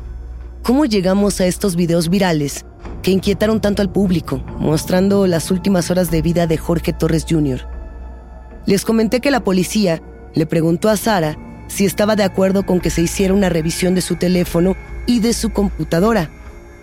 ¿cómo 0.62 0.86
llegamos 0.86 1.38
a 1.40 1.46
estos 1.46 1.76
videos 1.76 2.08
virales 2.08 2.64
que 3.02 3.10
inquietaron 3.10 3.60
tanto 3.60 3.82
al 3.82 3.92
público, 3.92 4.42
mostrando 4.58 5.26
las 5.26 5.50
últimas 5.50 5.90
horas 5.90 6.10
de 6.10 6.22
vida 6.22 6.46
de 6.46 6.56
Jorge 6.56 6.94
Torres 6.94 7.26
Jr.? 7.28 7.60
Les 8.64 8.86
comenté 8.86 9.20
que 9.20 9.30
la 9.30 9.44
policía 9.44 10.00
le 10.34 10.46
preguntó 10.46 10.88
a 10.88 10.96
Sara 10.96 11.36
si 11.68 11.84
estaba 11.84 12.16
de 12.16 12.24
acuerdo 12.24 12.64
con 12.64 12.80
que 12.80 12.88
se 12.88 13.02
hiciera 13.02 13.34
una 13.34 13.50
revisión 13.50 13.94
de 13.94 14.00
su 14.00 14.16
teléfono 14.16 14.76
y 15.06 15.20
de 15.20 15.34
su 15.34 15.50
computadora, 15.50 16.30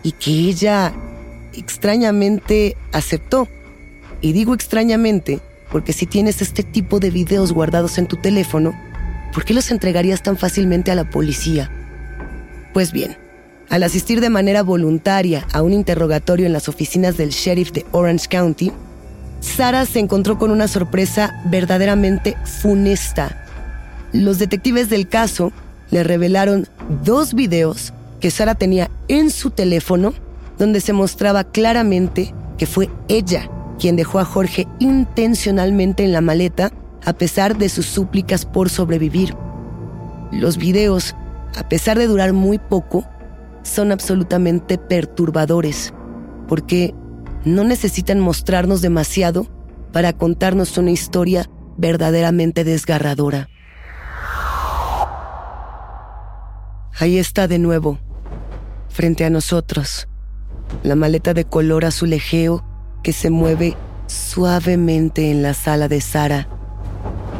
y 0.03 0.11
que 0.11 0.31
ella 0.31 0.93
extrañamente 1.53 2.77
aceptó. 2.91 3.47
Y 4.21 4.33
digo 4.33 4.53
extrañamente 4.53 5.39
porque 5.71 5.93
si 5.93 6.05
tienes 6.05 6.41
este 6.41 6.63
tipo 6.63 6.99
de 6.99 7.09
videos 7.09 7.51
guardados 7.51 7.97
en 7.97 8.07
tu 8.07 8.17
teléfono, 8.17 8.73
¿por 9.33 9.43
qué 9.43 9.53
los 9.53 9.71
entregarías 9.71 10.21
tan 10.21 10.37
fácilmente 10.37 10.91
a 10.91 10.95
la 10.95 11.09
policía? 11.09 11.71
Pues 12.73 12.91
bien, 12.91 13.17
al 13.69 13.83
asistir 13.83 14.21
de 14.21 14.29
manera 14.29 14.61
voluntaria 14.61 15.47
a 15.51 15.61
un 15.61 15.73
interrogatorio 15.73 16.45
en 16.45 16.53
las 16.53 16.69
oficinas 16.69 17.17
del 17.17 17.29
sheriff 17.29 17.71
de 17.71 17.85
Orange 17.91 18.27
County, 18.27 18.71
Sara 19.39 19.85
se 19.85 19.99
encontró 19.99 20.37
con 20.37 20.51
una 20.51 20.67
sorpresa 20.67 21.41
verdaderamente 21.45 22.37
funesta. 22.61 23.45
Los 24.11 24.39
detectives 24.39 24.89
del 24.89 25.07
caso 25.07 25.51
le 25.89 26.03
revelaron 26.03 26.67
dos 27.03 27.33
videos 27.33 27.93
que 28.23 28.31
Sara 28.31 28.55
tenía 28.55 28.89
en 29.09 29.29
su 29.29 29.51
teléfono 29.51 30.13
donde 30.57 30.79
se 30.79 30.93
mostraba 30.93 31.43
claramente 31.43 32.33
que 32.57 32.65
fue 32.65 32.89
ella 33.09 33.49
quien 33.77 33.97
dejó 33.97 34.19
a 34.19 34.23
Jorge 34.23 34.65
intencionalmente 34.79 36.05
en 36.05 36.13
la 36.13 36.21
maleta 36.21 36.71
a 37.03 37.11
pesar 37.11 37.57
de 37.57 37.67
sus 37.67 37.85
súplicas 37.85 38.45
por 38.45 38.69
sobrevivir. 38.69 39.35
Los 40.31 40.55
videos, 40.57 41.17
a 41.57 41.67
pesar 41.67 41.99
de 41.99 42.07
durar 42.07 42.31
muy 42.31 42.59
poco, 42.59 43.03
son 43.61 43.91
absolutamente 43.91 44.77
perturbadores, 44.77 45.93
porque 46.47 46.95
no 47.43 47.65
necesitan 47.65 48.21
mostrarnos 48.21 48.81
demasiado 48.81 49.47
para 49.91 50.13
contarnos 50.13 50.77
una 50.77 50.91
historia 50.91 51.49
verdaderamente 51.75 52.63
desgarradora. 52.63 53.49
Ahí 56.97 57.17
está 57.17 57.49
de 57.49 57.59
nuevo, 57.59 57.99
frente 58.93 59.25
a 59.25 59.29
nosotros, 59.29 60.07
la 60.83 60.95
maleta 60.95 61.33
de 61.33 61.45
color 61.45 61.83
azulejeo 61.83 62.63
que 63.01 63.11
se 63.11 63.29
mueve 63.29 63.75
suavemente 64.07 65.31
en 65.31 65.43
la 65.43 65.53
sala 65.53 65.87
de 65.87 65.99
Sara 65.99 66.47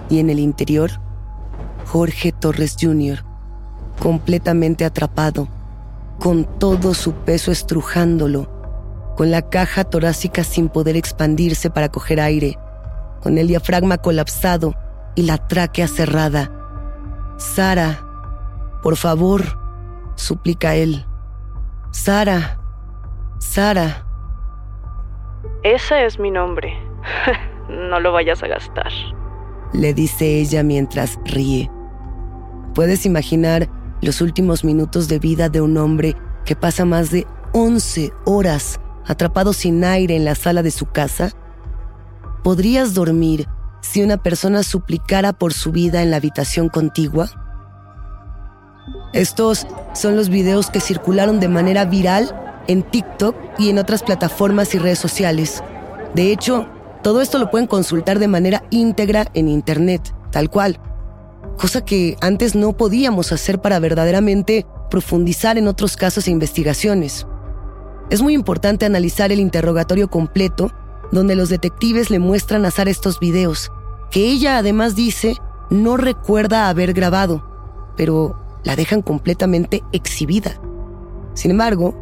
y 0.09 0.19
en 0.19 0.29
el 0.29 0.39
interior, 0.39 0.91
Jorge 1.85 2.31
Torres 2.31 2.75
Jr., 2.79 3.23
completamente 3.99 4.83
atrapado, 4.83 5.47
con 6.19 6.45
todo 6.59 6.93
su 6.93 7.13
peso 7.13 7.51
estrujándolo, 7.51 8.49
con 9.15 9.29
la 9.29 9.43
caja 9.43 9.83
torácica 9.83 10.43
sin 10.43 10.69
poder 10.69 10.97
expandirse 10.97 11.69
para 11.69 11.89
coger 11.89 12.19
aire, 12.19 12.57
con 13.21 13.37
el 13.37 13.47
diafragma 13.47 13.99
colapsado 13.99 14.73
y 15.15 15.23
la 15.23 15.37
tráquea 15.37 15.87
cerrada. 15.87 16.51
Sara, 17.37 18.03
por 18.81 18.97
favor, 18.97 19.57
suplica 20.15 20.75
él. 20.75 21.05
Sara, 21.93 22.59
Sara. 23.37 24.05
Ese 25.63 26.05
es 26.05 26.19
mi 26.19 26.31
nombre. 26.31 26.75
no 27.69 27.99
lo 27.99 28.11
vayas 28.11 28.41
a 28.41 28.47
gastar. 28.47 28.91
Le 29.73 29.93
dice 29.93 30.39
ella 30.39 30.63
mientras 30.63 31.19
ríe. 31.23 31.69
¿Puedes 32.73 33.05
imaginar 33.05 33.69
los 34.01 34.21
últimos 34.21 34.65
minutos 34.65 35.07
de 35.07 35.19
vida 35.19 35.49
de 35.49 35.61
un 35.61 35.77
hombre 35.77 36.17
que 36.45 36.55
pasa 36.55 36.83
más 36.83 37.11
de 37.11 37.27
11 37.53 38.11
horas 38.25 38.79
atrapado 39.05 39.53
sin 39.53 39.83
aire 39.83 40.15
en 40.15 40.25
la 40.25 40.33
sala 40.33 40.63
de 40.63 40.71
su 40.71 40.87
casa? 40.87 41.29
¿Podrías 42.43 42.95
dormir 42.95 43.47
si 43.81 44.01
una 44.01 44.17
persona 44.17 44.63
suplicara 44.63 45.31
por 45.31 45.53
su 45.53 45.71
vida 45.71 46.01
en 46.01 46.09
la 46.09 46.17
habitación 46.17 46.69
contigua? 46.69 47.42
Estos 49.13 49.67
son 49.93 50.15
los 50.15 50.29
videos 50.29 50.71
que 50.71 50.81
circularon 50.81 51.39
de 51.39 51.47
manera 51.47 51.85
viral 51.85 52.35
en 52.67 52.81
TikTok 52.81 53.35
y 53.59 53.69
en 53.69 53.77
otras 53.77 54.01
plataformas 54.01 54.73
y 54.73 54.79
redes 54.79 54.97
sociales. 54.99 55.63
De 56.15 56.31
hecho, 56.31 56.67
todo 57.03 57.21
esto 57.21 57.37
lo 57.37 57.51
pueden 57.51 57.67
consultar 57.67 58.17
de 58.17 58.27
manera 58.27 58.63
íntegra 58.71 59.27
en 59.35 59.49
Internet, 59.49 60.13
tal 60.31 60.49
cual. 60.49 60.79
Cosa 61.59 61.85
que 61.85 62.17
antes 62.21 62.55
no 62.55 62.73
podíamos 62.73 63.31
hacer 63.31 63.61
para 63.61 63.79
verdaderamente 63.79 64.65
profundizar 64.89 65.57
en 65.57 65.67
otros 65.67 65.95
casos 65.95 66.27
e 66.27 66.31
investigaciones. 66.31 67.27
Es 68.09 68.21
muy 68.21 68.33
importante 68.33 68.85
analizar 68.85 69.31
el 69.31 69.39
interrogatorio 69.39 70.09
completo 70.09 70.71
donde 71.11 71.35
los 71.35 71.49
detectives 71.49 72.09
le 72.09 72.19
muestran 72.19 72.65
a 72.65 72.71
Sara 72.71 72.89
estos 72.89 73.19
videos, 73.19 73.71
que 74.09 74.25
ella 74.25 74.57
además 74.57 74.95
dice 74.95 75.37
no 75.69 75.97
recuerda 75.97 76.69
haber 76.69 76.93
grabado, 76.93 77.43
pero 77.95 78.42
la 78.63 78.75
dejan 78.75 79.01
completamente 79.01 79.83
exhibida. 79.91 80.59
Sin 81.33 81.51
embargo, 81.51 81.95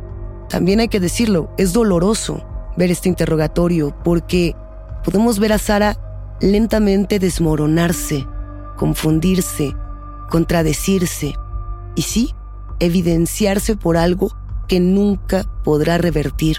también 0.49 0.79
hay 0.79 0.87
que 0.87 0.99
decirlo, 0.99 1.49
es 1.57 1.73
doloroso 1.73 2.45
ver 2.77 2.91
este 2.91 3.09
interrogatorio 3.09 3.95
porque 4.03 4.55
podemos 5.03 5.39
ver 5.39 5.53
a 5.53 5.57
Sara 5.57 5.97
lentamente 6.41 7.19
desmoronarse, 7.19 8.27
confundirse, 8.77 9.73
contradecirse 10.29 11.33
y 11.95 12.01
sí, 12.01 12.33
evidenciarse 12.79 13.75
por 13.75 13.97
algo 13.97 14.31
que 14.67 14.79
nunca 14.79 15.45
podrá 15.63 15.97
revertir. 15.97 16.57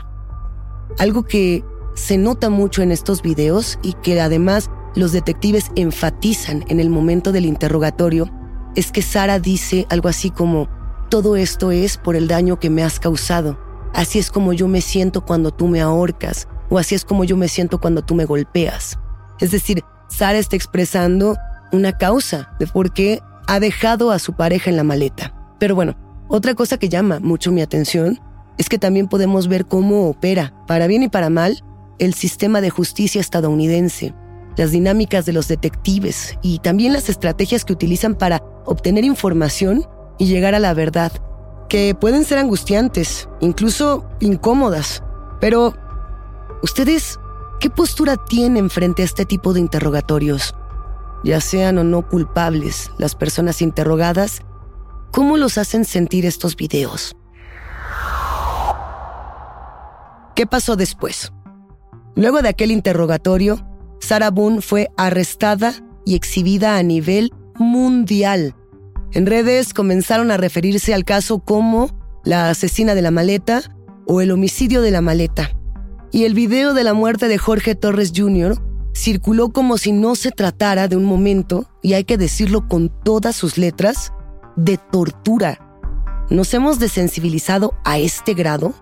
Algo 0.99 1.25
que 1.25 1.65
se 1.95 2.19
nota 2.19 2.51
mucho 2.51 2.83
en 2.83 2.93
estos 2.93 3.23
videos 3.23 3.79
y 3.83 3.95
que 3.95 4.21
además 4.21 4.71
los 4.95 5.13
detectives 5.13 5.71
enfatizan 5.75 6.65
en 6.69 6.81
el 6.81 6.91
momento 6.91 7.33
del 7.33 7.47
interrogatorio 7.47 8.31
es 8.75 8.93
que 8.93 9.03
Sara 9.03 9.39
dice 9.39 9.87
algo 9.91 10.09
así 10.09 10.31
como, 10.31 10.69
todo 11.11 11.37
esto 11.37 11.71
es 11.71 11.99
por 11.99 12.17
el 12.17 12.29
daño 12.29 12.59
que 12.59 12.71
me 12.71 12.83
has 12.83 12.99
causado. 12.99 13.59
Así 13.95 14.19
es 14.19 14.31
como 14.31 14.53
yo 14.53 14.69
me 14.69 14.81
siento 14.81 15.25
cuando 15.25 15.51
tú 15.51 15.69
me 15.69 15.81
ahorcas 15.81 16.49
o 16.71 16.79
así 16.79 16.95
es 16.95 17.05
como 17.05 17.25
yo 17.25 17.37
me 17.37 17.49
siento 17.49 17.81
cuando 17.81 18.03
tú 18.03 18.15
me 18.15 18.25
golpeas. 18.25 18.99
Es 19.41 19.51
decir, 19.51 19.85
Sara 20.09 20.39
está 20.39 20.57
expresando 20.57 21.37
una 21.71 21.93
causa 21.93 22.55
de 22.59 22.67
por 22.67 22.93
qué 22.93 23.21
ha 23.47 23.61
dejado 23.61 24.11
a 24.11 24.19
su 24.19 24.33
pareja 24.33 24.71
en 24.71 24.77
la 24.77 24.85
maleta. 24.85 25.35
Pero 25.59 25.75
bueno, 25.75 25.97
otra 26.29 26.55
cosa 26.55 26.79
que 26.79 26.89
llama 26.89 27.21
mucho 27.21 27.53
mi 27.53 27.61
atención 27.61 28.19
es 28.57 28.69
que 28.69 28.79
también 28.79 29.09
podemos 29.09 29.49
ver 29.49 29.67
cómo 29.67 30.09
opera, 30.09 30.55
para 30.67 30.87
bien 30.87 31.03
y 31.03 31.09
para 31.09 31.29
mal, 31.29 31.63
el 31.99 32.15
sistema 32.15 32.61
de 32.61 32.71
justicia 32.71 33.21
estadounidense, 33.21 34.15
las 34.57 34.71
dinámicas 34.71 35.27
de 35.27 35.33
los 35.33 35.49
detectives 35.49 36.39
y 36.43 36.59
también 36.59 36.93
las 36.93 37.09
estrategias 37.09 37.65
que 37.65 37.73
utilizan 37.73 38.15
para 38.15 38.43
obtener 38.65 39.05
información 39.05 39.87
y 40.19 40.27
llegar 40.27 40.55
a 40.55 40.59
la 40.59 40.75
verdad, 40.75 41.13
que 41.69 41.95
pueden 41.95 42.25
ser 42.25 42.39
angustiantes, 42.39 43.29
incluso 43.41 44.07
incómodas. 44.21 45.03
Pero, 45.41 45.75
¿ustedes 46.63 47.19
qué 47.61 47.71
postura 47.71 48.17
tienen 48.17 48.71
frente 48.71 49.03
a 49.03 49.05
este 49.05 49.25
tipo 49.25 49.53
de 49.53 49.61
interrogatorios? 49.61 50.55
Ya 51.25 51.41
sean 51.41 51.79
o 51.79 51.85
no 51.85 52.09
culpables 52.09 52.91
las 52.99 53.15
personas 53.15 53.63
interrogadas, 53.63 54.43
¿cómo 55.13 55.37
los 55.37 55.59
hacen 55.59 55.85
sentir 55.85 56.27
estos 56.27 56.57
videos? 56.57 57.17
¿Qué 60.35 60.47
pasó 60.47 60.77
después? 60.77 61.33
Luego 62.15 62.43
de 62.43 62.49
aquel 62.49 62.71
interrogatorio, 62.71 63.65
Sarah 64.03 64.33
Boone 64.33 64.61
fue 64.61 64.91
arrestada 64.97 65.75
y 66.05 66.17
exhibida 66.17 66.77
a 66.77 66.83
nivel 66.83 67.33
mundial. 67.57 68.57
En 69.13 69.27
redes 69.27 69.73
comenzaron 69.73 70.33
a 70.33 70.37
referirse 70.37 70.93
al 70.93 71.05
caso 71.05 71.39
como 71.39 71.89
la 72.25 72.51
asesina 72.51 72.97
de 72.97 73.03
la 73.03 73.13
maleta 73.13 73.63
o 74.07 74.21
el 74.21 74.33
homicidio 74.33 74.83
de 74.83 74.91
la 74.91 75.03
maleta. 75.03 75.51
Y 76.11 76.25
el 76.25 76.35
video 76.35 76.75
de 76.75 76.83
la 76.83 76.95
muerte 76.95 77.29
de 77.29 77.39
Jorge 77.39 77.77
Torres 77.77 78.13
Jr. 78.15 78.61
circuló 78.93 79.53
como 79.53 79.79
si 79.79 79.93
no 79.93 80.17
se 80.17 80.33
tratara 80.33 80.89
de 80.89 80.97
un 80.97 81.05
momento, 81.05 81.71
y 81.81 81.93
hay 81.95 82.05
que 82.05 82.19
decirlo 82.19 82.67
con 82.69 82.91
todas 83.05 83.37
sus 83.37 83.57
letras, 83.57 84.13
de 84.57 84.79
tortura. 84.79 85.79
¿Nos 86.29 86.53
hemos 86.55 86.81
desensibilizado 86.81 87.75
a 87.85 87.99
este 87.99 88.35
grado? 88.35 88.75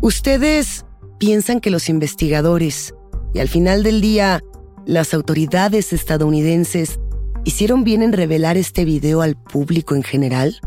¿Ustedes 0.00 0.86
piensan 1.18 1.60
que 1.60 1.70
los 1.70 1.88
investigadores 1.88 2.94
y 3.34 3.40
al 3.40 3.48
final 3.48 3.82
del 3.82 4.00
día 4.00 4.42
las 4.86 5.14
autoridades 5.14 5.92
estadounidenses 5.92 6.98
hicieron 7.44 7.84
bien 7.84 8.02
en 8.02 8.12
revelar 8.12 8.56
este 8.56 8.84
video 8.84 9.22
al 9.22 9.36
público 9.36 9.94
en 9.94 10.02
general? 10.02 10.60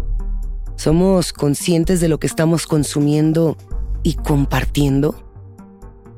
¿Somos 0.75 1.31
conscientes 1.31 2.01
de 2.01 2.09
lo 2.09 2.19
que 2.19 2.27
estamos 2.27 2.67
consumiendo 2.67 3.57
y 4.03 4.15
compartiendo? 4.15 5.15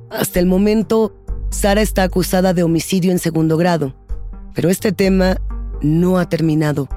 Hasta 0.09 0.39
el 0.39 0.45
momento, 0.45 1.15
Sara 1.49 1.81
está 1.81 2.03
acusada 2.03 2.53
de 2.53 2.63
homicidio 2.63 3.11
en 3.11 3.19
segundo 3.19 3.57
grado, 3.57 3.93
pero 4.55 4.69
este 4.69 4.91
tema 4.91 5.37
no 5.81 6.17
ha 6.17 6.27
terminado 6.27 6.87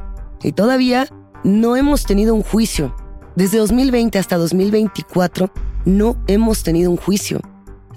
y 0.42 0.52
todavía 0.52 1.06
no 1.44 1.76
hemos 1.76 2.04
tenido 2.04 2.34
un 2.34 2.42
juicio. 2.42 2.94
Desde 3.36 3.58
2020 3.58 4.18
hasta 4.18 4.36
2024 4.36 5.52
no 5.84 6.16
hemos 6.26 6.62
tenido 6.62 6.90
un 6.90 6.96
juicio. 6.96 7.40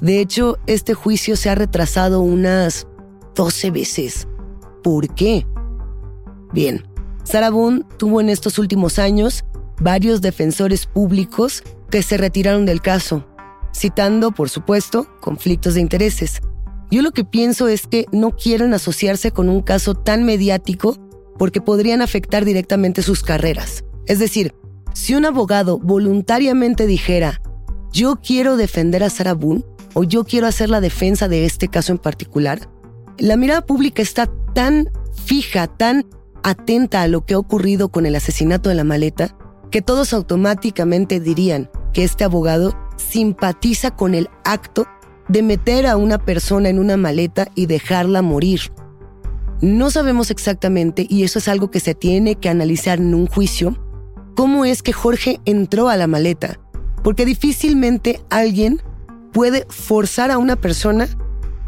De 0.02 0.20
hecho, 0.20 0.58
este 0.68 0.94
juicio 0.94 1.36
se 1.36 1.50
ha 1.50 1.56
retrasado 1.56 2.22
unas 2.22 2.88
12 3.36 3.72
veces. 3.72 4.28
¿Por 4.84 5.14
qué? 5.16 5.46
Bien, 6.52 6.86
Sarah 7.24 7.50
Boone 7.50 7.84
tuvo 7.98 8.22
en 8.22 8.30
estos 8.30 8.60
últimos 8.60 9.00
años 9.00 9.46
varios 9.80 10.22
defensores 10.22 10.86
públicos 10.86 11.64
que 11.90 12.04
se 12.04 12.18
retiraron 12.18 12.66
del 12.66 12.82
caso, 12.82 13.26
citando, 13.76 14.32
por 14.32 14.50
supuesto, 14.50 15.08
conflictos 15.20 15.76
de 15.76 15.82
intereses. 15.82 16.42
Yo 16.92 17.02
lo 17.02 17.12
que 17.12 17.24
pienso 17.24 17.68
es 17.68 17.88
que 17.88 18.06
no 18.12 18.32
quieren 18.32 18.74
asociarse 18.74 19.32
con 19.32 19.50
un 19.50 19.62
caso 19.62 19.96
tan 19.96 20.26
mediático 20.26 20.96
porque 21.38 21.62
podrían 21.62 22.02
afectar 22.02 22.46
directamente 22.46 23.02
sus 23.02 23.24
carreras. 23.24 23.84
Es 24.06 24.20
decir, 24.20 24.54
si 24.94 25.16
un 25.16 25.26
abogado 25.26 25.80
voluntariamente 25.80 26.86
dijera, 26.86 27.42
yo 27.92 28.18
quiero 28.18 28.58
defender 28.58 29.04
a 29.04 29.10
Sarah 29.10 29.34
Boone 29.34 29.64
o 29.94 30.04
yo 30.04 30.24
quiero 30.24 30.48
hacer 30.48 30.70
la 30.70 30.82
defensa 30.82 31.28
de 31.28 31.46
este 31.46 31.68
caso 31.68 31.92
en 31.92 31.98
particular, 31.98 32.70
la 33.18 33.38
mirada 33.38 33.66
pública 33.66 34.02
está 34.02 34.30
tan 34.54 34.90
fija, 35.26 35.68
tan 35.68 36.06
atenta 36.44 37.02
a 37.02 37.08
lo 37.08 37.26
que 37.26 37.36
ha 37.36 37.40
ocurrido 37.40 37.90
con 37.90 38.06
el 38.06 38.16
asesinato 38.16 38.70
de 38.70 38.76
la 38.76 38.84
maleta, 38.84 39.36
que 39.72 39.82
todos 39.82 40.14
automáticamente 40.14 41.20
dirían 41.20 41.70
que 41.94 42.04
este 42.04 42.24
abogado 42.24 42.78
simpatiza 42.98 43.92
con 43.92 44.14
el 44.16 44.30
acto 44.44 44.88
de 45.30 45.42
meter 45.42 45.88
a 45.88 45.96
una 45.98 46.18
persona 46.18 46.70
en 46.70 46.80
una 46.80 46.98
maleta 46.98 47.48
y 47.56 47.68
dejarla 47.68 48.22
morir. 48.22 48.74
No 49.62 49.92
sabemos 49.92 50.30
exactamente, 50.32 51.08
y 51.10 51.24
eso 51.24 51.40
es 51.40 51.48
algo 51.48 51.72
que 51.72 51.80
se 51.80 51.96
tiene 51.96 52.36
que 52.36 52.50
analizar 52.50 53.00
en 53.00 53.14
un 53.14 53.28
juicio, 53.28 53.78
cómo 54.36 54.66
es 54.66 54.84
que 54.84 54.92
Jorge 54.92 55.40
entró 55.46 55.88
a 55.88 55.96
la 55.96 56.08
maleta, 56.08 56.60
porque 57.04 57.26
difícilmente 57.26 58.20
alguien 58.30 58.82
puede 59.34 59.66
forzar 59.70 60.32
a 60.32 60.38
una 60.38 60.56
persona 60.56 61.10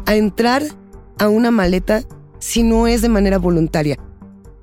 a 0.06 0.14
entrar 0.14 0.62
a 1.18 1.28
una 1.28 1.50
maleta 1.50 2.02
si 2.38 2.62
no 2.62 2.86
es 2.86 3.02
de 3.02 3.08
manera 3.08 3.38
voluntaria. 3.38 3.98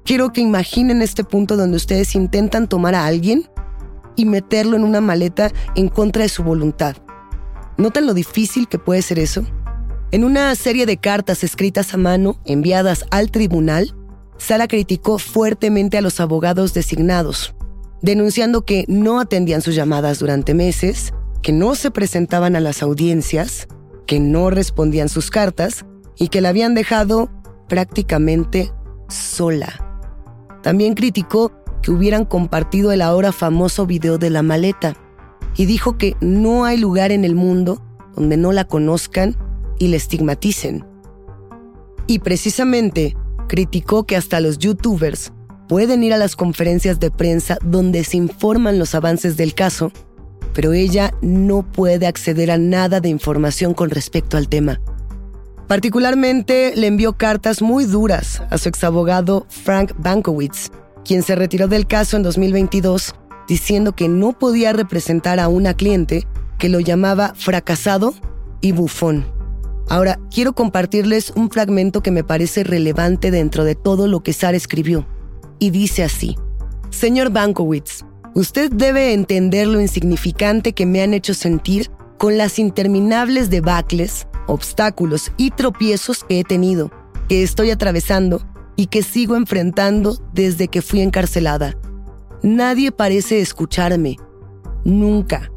Quiero 0.06 0.34
que 0.34 0.42
imaginen 0.42 1.02
este 1.02 1.24
punto 1.24 1.56
donde 1.56 1.78
ustedes 1.78 2.16
intentan 2.16 2.68
tomar 2.68 2.96
a 2.96 3.06
alguien 3.06 3.50
y 4.16 4.26
meterlo 4.26 4.76
en 4.76 4.84
una 4.84 5.02
maleta 5.02 5.52
en 5.76 5.90
contra 5.90 6.24
de 6.24 6.30
su 6.30 6.44
voluntad. 6.44 6.96
¿Notan 7.78 8.06
lo 8.06 8.14
difícil 8.14 8.68
que 8.68 8.80
puede 8.80 9.02
ser 9.02 9.20
eso? 9.20 9.46
En 10.12 10.24
una 10.24 10.54
serie 10.56 10.86
de 10.86 10.98
cartas 10.98 11.44
escritas 11.44 11.94
a 11.94 11.98
mano 11.98 12.40
enviadas 12.46 13.06
al 13.10 13.32
tribunal, 13.32 13.96
Sara 14.38 14.68
criticó 14.68 15.18
fuertemente 15.18 15.98
a 15.98 16.02
los 16.02 16.20
abogados 16.20 16.74
designados, 16.74 17.56
denunciando 18.02 18.66
que 18.66 18.86
no 18.88 19.20
atendían 19.20 19.62
sus 19.62 19.74
llamadas 19.74 20.20
durante 20.20 20.54
meses, 20.54 21.14
que 21.44 21.52
no 21.52 21.76
se 21.76 21.92
presentaban 21.92 22.56
a 22.56 22.62
las 22.62 22.82
audiencias, 22.82 23.68
que 24.08 24.20
no 24.20 24.50
respondían 24.50 25.10
sus 25.10 25.30
cartas 25.30 25.86
y 26.18 26.30
que 26.30 26.42
la 26.42 26.50
habían 26.50 26.74
dejado 26.74 27.30
prácticamente 27.68 28.72
sola. 29.10 30.02
También 30.64 30.96
criticó 30.96 31.52
que 31.82 31.92
hubieran 31.92 32.24
compartido 32.26 32.94
el 32.94 33.02
ahora 33.02 33.34
famoso 33.34 33.86
video 33.86 34.18
de 34.18 34.30
la 34.30 34.42
maleta 34.42 34.96
y 35.58 35.66
dijo 35.66 35.98
que 35.98 36.16
no 36.22 36.64
hay 36.64 36.78
lugar 36.78 37.12
en 37.12 37.26
el 37.26 37.36
mundo 37.36 37.84
donde 38.16 38.38
no 38.38 38.54
la 38.54 38.64
conozcan 38.64 39.36
y 39.80 39.90
la 39.90 39.98
estigmaticen. 39.98 40.86
Y 42.08 42.20
precisamente 42.20 43.18
criticó 43.50 44.06
que 44.06 44.16
hasta 44.16 44.40
los 44.40 44.60
youtubers 44.60 45.34
pueden 45.68 46.04
ir 46.04 46.14
a 46.14 46.18
las 46.18 46.38
conferencias 46.38 47.00
de 47.00 47.12
prensa 47.12 47.58
donde 47.64 48.06
se 48.06 48.18
informan 48.18 48.80
los 48.80 48.96
avances 48.96 49.36
del 49.36 49.54
caso, 49.54 49.92
pero 50.54 50.74
ella 50.74 51.14
no 51.22 51.64
puede 51.64 52.08
acceder 52.08 52.52
a 52.52 52.58
nada 52.58 53.00
de 53.00 53.10
información 53.10 53.74
con 53.74 53.90
respecto 53.90 54.38
al 54.38 54.50
tema. 54.50 54.80
Particularmente 55.68 56.74
le 56.76 56.88
envió 56.88 57.14
cartas 57.14 57.62
muy 57.62 57.86
duras 57.86 58.44
a 58.50 58.58
su 58.58 58.70
exabogado 58.70 59.46
Frank 59.50 59.94
Bankowitz, 59.98 60.70
quien 61.06 61.24
se 61.24 61.36
retiró 61.36 61.68
del 61.68 61.88
caso 61.88 62.18
en 62.18 62.24
2022 62.24 63.16
diciendo 63.48 63.94
que 63.94 64.08
no 64.08 64.34
podía 64.34 64.74
representar 64.74 65.40
a 65.40 65.48
una 65.48 65.74
cliente 65.74 66.26
que 66.58 66.70
lo 66.70 66.80
llamaba 66.80 67.34
fracasado 67.36 68.14
y 68.62 68.72
bufón. 68.72 69.26
Ahora, 69.90 70.20
quiero 70.34 70.54
compartirles 70.54 71.32
un 71.36 71.50
fragmento 71.50 72.02
que 72.02 72.12
me 72.12 72.24
parece 72.24 72.64
relevante 72.64 73.32
dentro 73.32 73.66
de 73.66 73.76
todo 73.76 74.08
lo 74.08 74.24
que 74.24 74.34
Sara 74.34 74.56
escribió 74.56 75.06
y 75.60 75.72
dice 75.72 76.04
así, 76.04 76.38
Señor 76.90 77.32
Bankowitz, 77.32 78.06
usted 78.34 78.72
debe 78.72 79.14
entender 79.14 79.68
lo 79.68 79.80
insignificante 79.80 80.74
que 80.74 80.86
me 80.86 81.02
han 81.02 81.14
hecho 81.14 81.34
sentir 81.34 81.92
con 82.18 82.38
las 82.38 82.60
interminables 82.60 83.50
debacles, 83.50 84.28
obstáculos 84.48 85.32
y 85.38 85.52
tropiezos 85.52 86.24
que 86.24 86.40
he 86.40 86.44
tenido, 86.44 86.92
que 87.28 87.44
estoy 87.44 87.72
atravesando 87.72 88.42
y 88.76 88.88
que 88.88 89.04
sigo 89.04 89.36
enfrentando 89.36 90.18
desde 90.34 90.68
que 90.68 90.82
fui 90.82 91.02
encarcelada. 91.02 91.78
Nadie 92.42 92.92
parece 92.92 93.40
escucharme. 93.40 94.18
Nunca. 94.84 95.52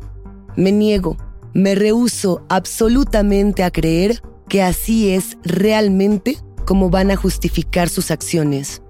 Me 0.57 0.73
niego, 0.73 1.17
me 1.53 1.75
rehuso 1.75 2.45
absolutamente 2.49 3.65
a 3.65 3.71
creer 3.71 4.23
que 4.49 4.62
así 4.62 5.11
es 5.11 5.37
realmente 5.43 6.39
como 6.65 6.91
van 6.91 7.11
a 7.11 7.17
justificar 7.17 7.89
sus 7.89 8.11
acciones. 8.11 8.83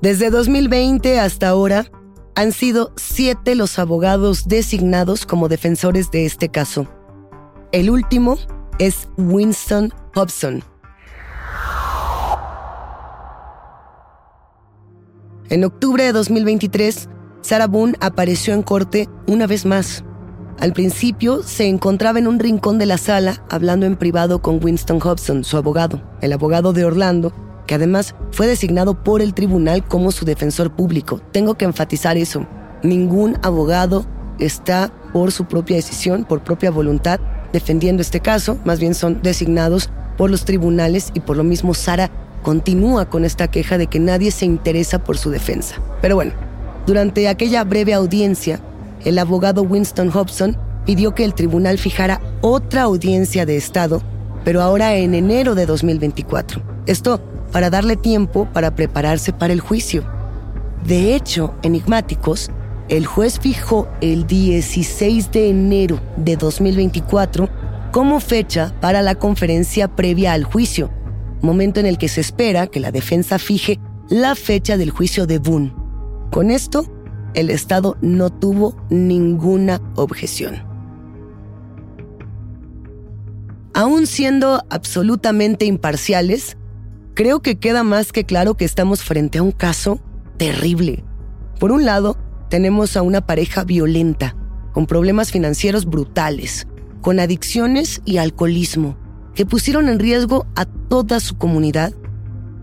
Desde 0.00 0.30
2020 0.30 1.20
hasta 1.20 1.48
ahora, 1.48 1.90
han 2.34 2.52
sido 2.52 2.92
siete 2.96 3.54
los 3.54 3.78
abogados 3.78 4.48
designados 4.48 5.26
como 5.26 5.48
defensores 5.48 6.10
de 6.10 6.24
este 6.24 6.48
caso. 6.48 6.86
El 7.72 7.90
último 7.90 8.38
es 8.78 9.08
Winston 9.18 9.92
Hobson. 10.14 10.64
En 15.50 15.64
octubre 15.64 16.04
de 16.04 16.12
2023, 16.12 17.10
Sarah 17.42 17.66
Boone 17.66 17.98
apareció 18.00 18.54
en 18.54 18.62
corte 18.62 19.10
una 19.26 19.46
vez 19.46 19.66
más. 19.66 20.02
Al 20.58 20.72
principio 20.72 21.42
se 21.42 21.66
encontraba 21.66 22.18
en 22.18 22.28
un 22.28 22.38
rincón 22.38 22.78
de 22.78 22.86
la 22.86 22.96
sala 22.96 23.44
hablando 23.50 23.84
en 23.84 23.96
privado 23.96 24.40
con 24.40 24.64
Winston 24.64 25.00
Hobson, 25.00 25.44
su 25.44 25.58
abogado, 25.58 26.00
el 26.22 26.32
abogado 26.32 26.72
de 26.72 26.86
Orlando, 26.86 27.34
que 27.66 27.74
además 27.74 28.14
fue 28.30 28.46
designado 28.46 29.02
por 29.02 29.22
el 29.22 29.34
tribunal 29.34 29.86
como 29.86 30.12
su 30.12 30.24
defensor 30.24 30.72
público. 30.72 31.20
Tengo 31.32 31.54
que 31.54 31.64
enfatizar 31.64 32.16
eso. 32.16 32.46
Ningún 32.82 33.38
abogado 33.42 34.04
está 34.38 34.92
por 35.12 35.30
su 35.32 35.44
propia 35.44 35.76
decisión, 35.76 36.24
por 36.24 36.42
propia 36.42 36.70
voluntad, 36.70 37.20
defendiendo 37.52 38.02
este 38.02 38.20
caso, 38.20 38.58
más 38.64 38.80
bien 38.80 38.94
son 38.94 39.22
designados 39.22 39.90
por 40.16 40.30
los 40.30 40.44
tribunales 40.44 41.10
y 41.14 41.20
por 41.20 41.36
lo 41.36 41.44
mismo 41.44 41.74
Sara 41.74 42.10
continúa 42.42 43.08
con 43.08 43.24
esta 43.24 43.48
queja 43.48 43.78
de 43.78 43.86
que 43.86 44.00
nadie 44.00 44.30
se 44.30 44.44
interesa 44.44 45.04
por 45.04 45.16
su 45.16 45.30
defensa. 45.30 45.76
Pero 46.00 46.16
bueno, 46.16 46.32
durante 46.86 47.28
aquella 47.28 47.62
breve 47.64 47.94
audiencia, 47.94 48.60
el 49.04 49.18
abogado 49.18 49.62
Winston 49.62 50.10
Hobson 50.10 50.56
pidió 50.84 51.14
que 51.14 51.24
el 51.24 51.34
tribunal 51.34 51.78
fijara 51.78 52.20
otra 52.40 52.82
audiencia 52.82 53.46
de 53.46 53.56
Estado, 53.56 54.02
pero 54.44 54.62
ahora 54.62 54.96
en 54.96 55.14
enero 55.14 55.54
de 55.54 55.66
2024. 55.66 56.62
Esto 56.86 57.20
para 57.52 57.70
darle 57.70 57.96
tiempo 57.96 58.48
para 58.52 58.74
prepararse 58.74 59.32
para 59.32 59.52
el 59.52 59.60
juicio. 59.60 60.04
De 60.84 61.14
hecho, 61.14 61.54
enigmáticos, 61.62 62.50
el 62.88 63.06
juez 63.06 63.38
fijó 63.38 63.88
el 64.00 64.26
16 64.26 65.30
de 65.30 65.50
enero 65.50 66.00
de 66.16 66.36
2024 66.36 67.48
como 67.92 68.20
fecha 68.20 68.74
para 68.80 69.02
la 69.02 69.14
conferencia 69.14 69.86
previa 69.86 70.32
al 70.32 70.44
juicio, 70.44 70.90
momento 71.42 71.78
en 71.78 71.86
el 71.86 71.98
que 71.98 72.08
se 72.08 72.20
espera 72.20 72.66
que 72.66 72.80
la 72.80 72.90
defensa 72.90 73.38
fije 73.38 73.78
la 74.08 74.34
fecha 74.34 74.76
del 74.76 74.90
juicio 74.90 75.26
de 75.26 75.38
Boone. 75.38 75.74
Con 76.30 76.50
esto, 76.50 76.86
el 77.34 77.50
Estado 77.50 77.96
no 78.00 78.30
tuvo 78.30 78.76
ninguna 78.90 79.80
objeción. 79.94 80.62
Aún 83.74 84.06
siendo 84.06 84.62
absolutamente 84.68 85.64
imparciales, 85.64 86.56
creo 87.14 87.40
que 87.40 87.58
queda 87.58 87.82
más 87.82 88.12
que 88.12 88.24
claro 88.24 88.56
que 88.56 88.64
estamos 88.64 89.02
frente 89.02 89.38
a 89.38 89.42
un 89.42 89.52
caso 89.52 90.00
terrible. 90.36 91.04
Por 91.58 91.72
un 91.72 91.84
lado, 91.84 92.16
tenemos 92.48 92.96
a 92.96 93.02
una 93.02 93.26
pareja 93.26 93.64
violenta, 93.64 94.36
con 94.72 94.86
problemas 94.86 95.30
financieros 95.30 95.86
brutales, 95.86 96.66
con 97.00 97.20
adicciones 97.20 98.02
y 98.04 98.18
alcoholismo, 98.18 98.96
que 99.34 99.46
pusieron 99.46 99.88
en 99.88 99.98
riesgo 99.98 100.46
a 100.54 100.64
toda 100.64 101.20
su 101.20 101.36
comunidad, 101.36 101.92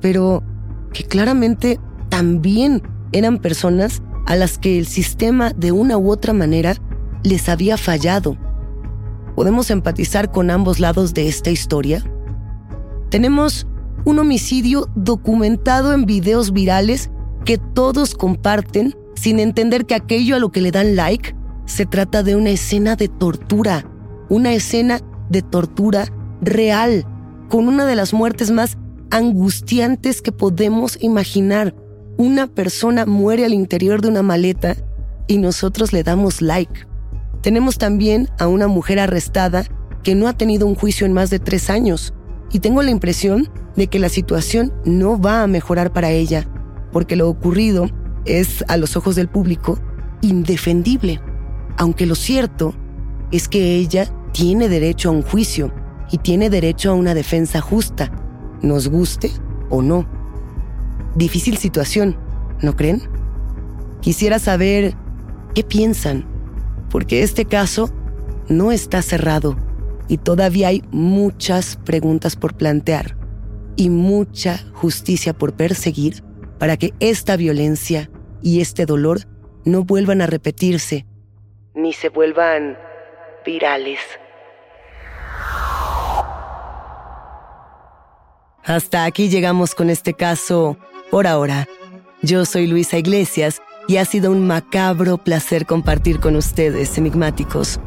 pero 0.01 0.43
que 0.93 1.03
claramente 1.03 1.79
también 2.09 2.81
eran 3.12 3.39
personas 3.39 4.01
a 4.25 4.35
las 4.35 4.57
que 4.57 4.77
el 4.77 4.85
sistema 4.85 5.51
de 5.51 5.71
una 5.71 5.97
u 5.97 6.12
otra 6.12 6.33
manera 6.33 6.75
les 7.23 7.49
había 7.49 7.77
fallado. 7.77 8.38
¿Podemos 9.35 9.71
empatizar 9.71 10.31
con 10.31 10.51
ambos 10.51 10.79
lados 10.79 11.13
de 11.13 11.27
esta 11.27 11.49
historia? 11.49 12.03
Tenemos 13.09 13.67
un 14.05 14.19
homicidio 14.19 14.89
documentado 14.95 15.93
en 15.93 16.05
videos 16.05 16.53
virales 16.53 17.09
que 17.45 17.57
todos 17.57 18.15
comparten 18.15 18.95
sin 19.15 19.39
entender 19.39 19.85
que 19.85 19.95
aquello 19.95 20.35
a 20.35 20.39
lo 20.39 20.51
que 20.51 20.62
le 20.62 20.71
dan 20.71 20.95
like 20.95 21.35
se 21.65 21.85
trata 21.85 22.23
de 22.23 22.35
una 22.35 22.49
escena 22.49 22.95
de 22.95 23.07
tortura, 23.07 23.85
una 24.29 24.53
escena 24.53 25.01
de 25.29 25.41
tortura 25.41 26.07
real, 26.41 27.05
con 27.49 27.67
una 27.67 27.85
de 27.85 27.95
las 27.95 28.13
muertes 28.13 28.51
más 28.51 28.77
angustiantes 29.12 30.21
que 30.21 30.31
podemos 30.31 30.97
imaginar 31.01 31.75
una 32.17 32.47
persona 32.47 33.05
muere 33.05 33.45
al 33.45 33.53
interior 33.53 34.01
de 34.01 34.09
una 34.09 34.23
maleta 34.23 34.75
y 35.27 35.38
nosotros 35.38 35.93
le 35.93 36.03
damos 36.03 36.41
like. 36.41 36.88
Tenemos 37.41 37.77
también 37.77 38.29
a 38.38 38.47
una 38.47 38.67
mujer 38.67 38.99
arrestada 38.99 39.65
que 40.03 40.15
no 40.15 40.27
ha 40.27 40.33
tenido 40.33 40.67
un 40.67 40.75
juicio 40.75 41.05
en 41.05 41.13
más 41.13 41.29
de 41.29 41.39
tres 41.39 41.69
años 41.69 42.13
y 42.51 42.59
tengo 42.59 42.81
la 42.81 42.91
impresión 42.91 43.49
de 43.79 43.87
que 43.87 43.97
la 43.97 44.09
situación 44.09 44.73
no 44.83 45.19
va 45.19 45.41
a 45.41 45.47
mejorar 45.47 45.93
para 45.93 46.11
ella, 46.11 46.45
porque 46.91 47.15
lo 47.15 47.29
ocurrido 47.29 47.89
es, 48.25 48.65
a 48.67 48.75
los 48.75 48.97
ojos 48.97 49.15
del 49.15 49.29
público, 49.29 49.79
indefendible, 50.21 51.21
aunque 51.77 52.05
lo 52.05 52.15
cierto 52.15 52.75
es 53.31 53.47
que 53.47 53.77
ella 53.77 54.13
tiene 54.33 54.67
derecho 54.67 55.07
a 55.07 55.13
un 55.13 55.21
juicio 55.21 55.73
y 56.11 56.17
tiene 56.17 56.49
derecho 56.49 56.91
a 56.91 56.93
una 56.93 57.13
defensa 57.13 57.61
justa, 57.61 58.11
nos 58.61 58.89
guste 58.89 59.31
o 59.69 59.81
no. 59.81 60.05
Difícil 61.15 61.57
situación, 61.57 62.17
¿no 62.61 62.75
creen? 62.75 63.01
Quisiera 64.01 64.39
saber 64.39 64.93
qué 65.55 65.63
piensan, 65.63 66.25
porque 66.89 67.23
este 67.23 67.45
caso 67.45 67.89
no 68.49 68.73
está 68.73 69.01
cerrado 69.01 69.55
y 70.09 70.17
todavía 70.17 70.67
hay 70.67 70.83
muchas 70.91 71.77
preguntas 71.77 72.35
por 72.35 72.55
plantear 72.55 73.18
y 73.79 73.89
mucha 73.89 74.57
justicia 74.73 75.31
por 75.31 75.53
perseguir 75.53 76.21
para 76.57 76.75
que 76.75 76.93
esta 76.99 77.37
violencia 77.37 78.11
y 78.41 78.59
este 78.59 78.85
dolor 78.85 79.21
no 79.63 79.85
vuelvan 79.85 80.21
a 80.21 80.27
repetirse 80.27 81.05
ni 81.73 81.93
se 81.93 82.09
vuelvan 82.09 82.77
virales. 83.45 83.99
Hasta 88.65 89.05
aquí 89.05 89.29
llegamos 89.29 89.73
con 89.73 89.89
este 89.89 90.13
caso 90.13 90.77
por 91.09 91.25
ahora, 91.25 91.65
yo 92.21 92.43
soy 92.43 92.67
Luisa 92.67 92.97
Iglesias 92.97 93.61
y 93.87 93.95
ha 93.95 94.03
sido 94.03 94.31
un 94.31 94.45
macabro 94.45 95.17
placer 95.17 95.65
compartir 95.65 96.19
con 96.19 96.35
ustedes, 96.35 96.97
enigmáticos. 96.97 97.79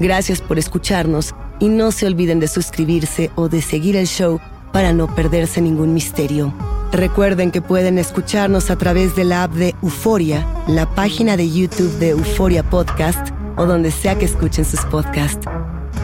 Gracias 0.00 0.42
por 0.42 0.58
escucharnos 0.58 1.36
y 1.60 1.68
no 1.68 1.92
se 1.92 2.06
olviden 2.06 2.40
de 2.40 2.48
suscribirse 2.48 3.30
o 3.36 3.48
de 3.48 3.62
seguir 3.62 3.94
el 3.94 4.08
show 4.08 4.40
para 4.76 4.92
no 4.92 5.06
perderse 5.06 5.62
ningún 5.62 5.94
misterio. 5.94 6.52
Recuerden 6.92 7.50
que 7.50 7.62
pueden 7.62 7.96
escucharnos 7.96 8.70
a 8.70 8.76
través 8.76 9.16
de 9.16 9.24
la 9.24 9.44
app 9.44 9.52
de 9.54 9.74
Euforia, 9.82 10.46
la 10.68 10.84
página 10.84 11.38
de 11.38 11.50
YouTube 11.50 11.98
de 11.98 12.10
Euforia 12.10 12.62
Podcast 12.62 13.30
o 13.56 13.64
donde 13.64 13.90
sea 13.90 14.18
que 14.18 14.26
escuchen 14.26 14.66
sus 14.66 14.80
podcasts. 14.80 15.46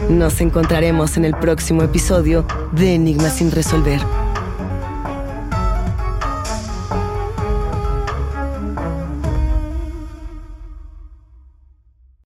Nos 0.09 0.41
encontraremos 0.41 1.17
en 1.17 1.25
el 1.25 1.35
próximo 1.35 1.83
episodio 1.83 2.47
de 2.71 2.95
Enigmas 2.95 3.37
sin 3.37 3.51
resolver. 3.51 4.01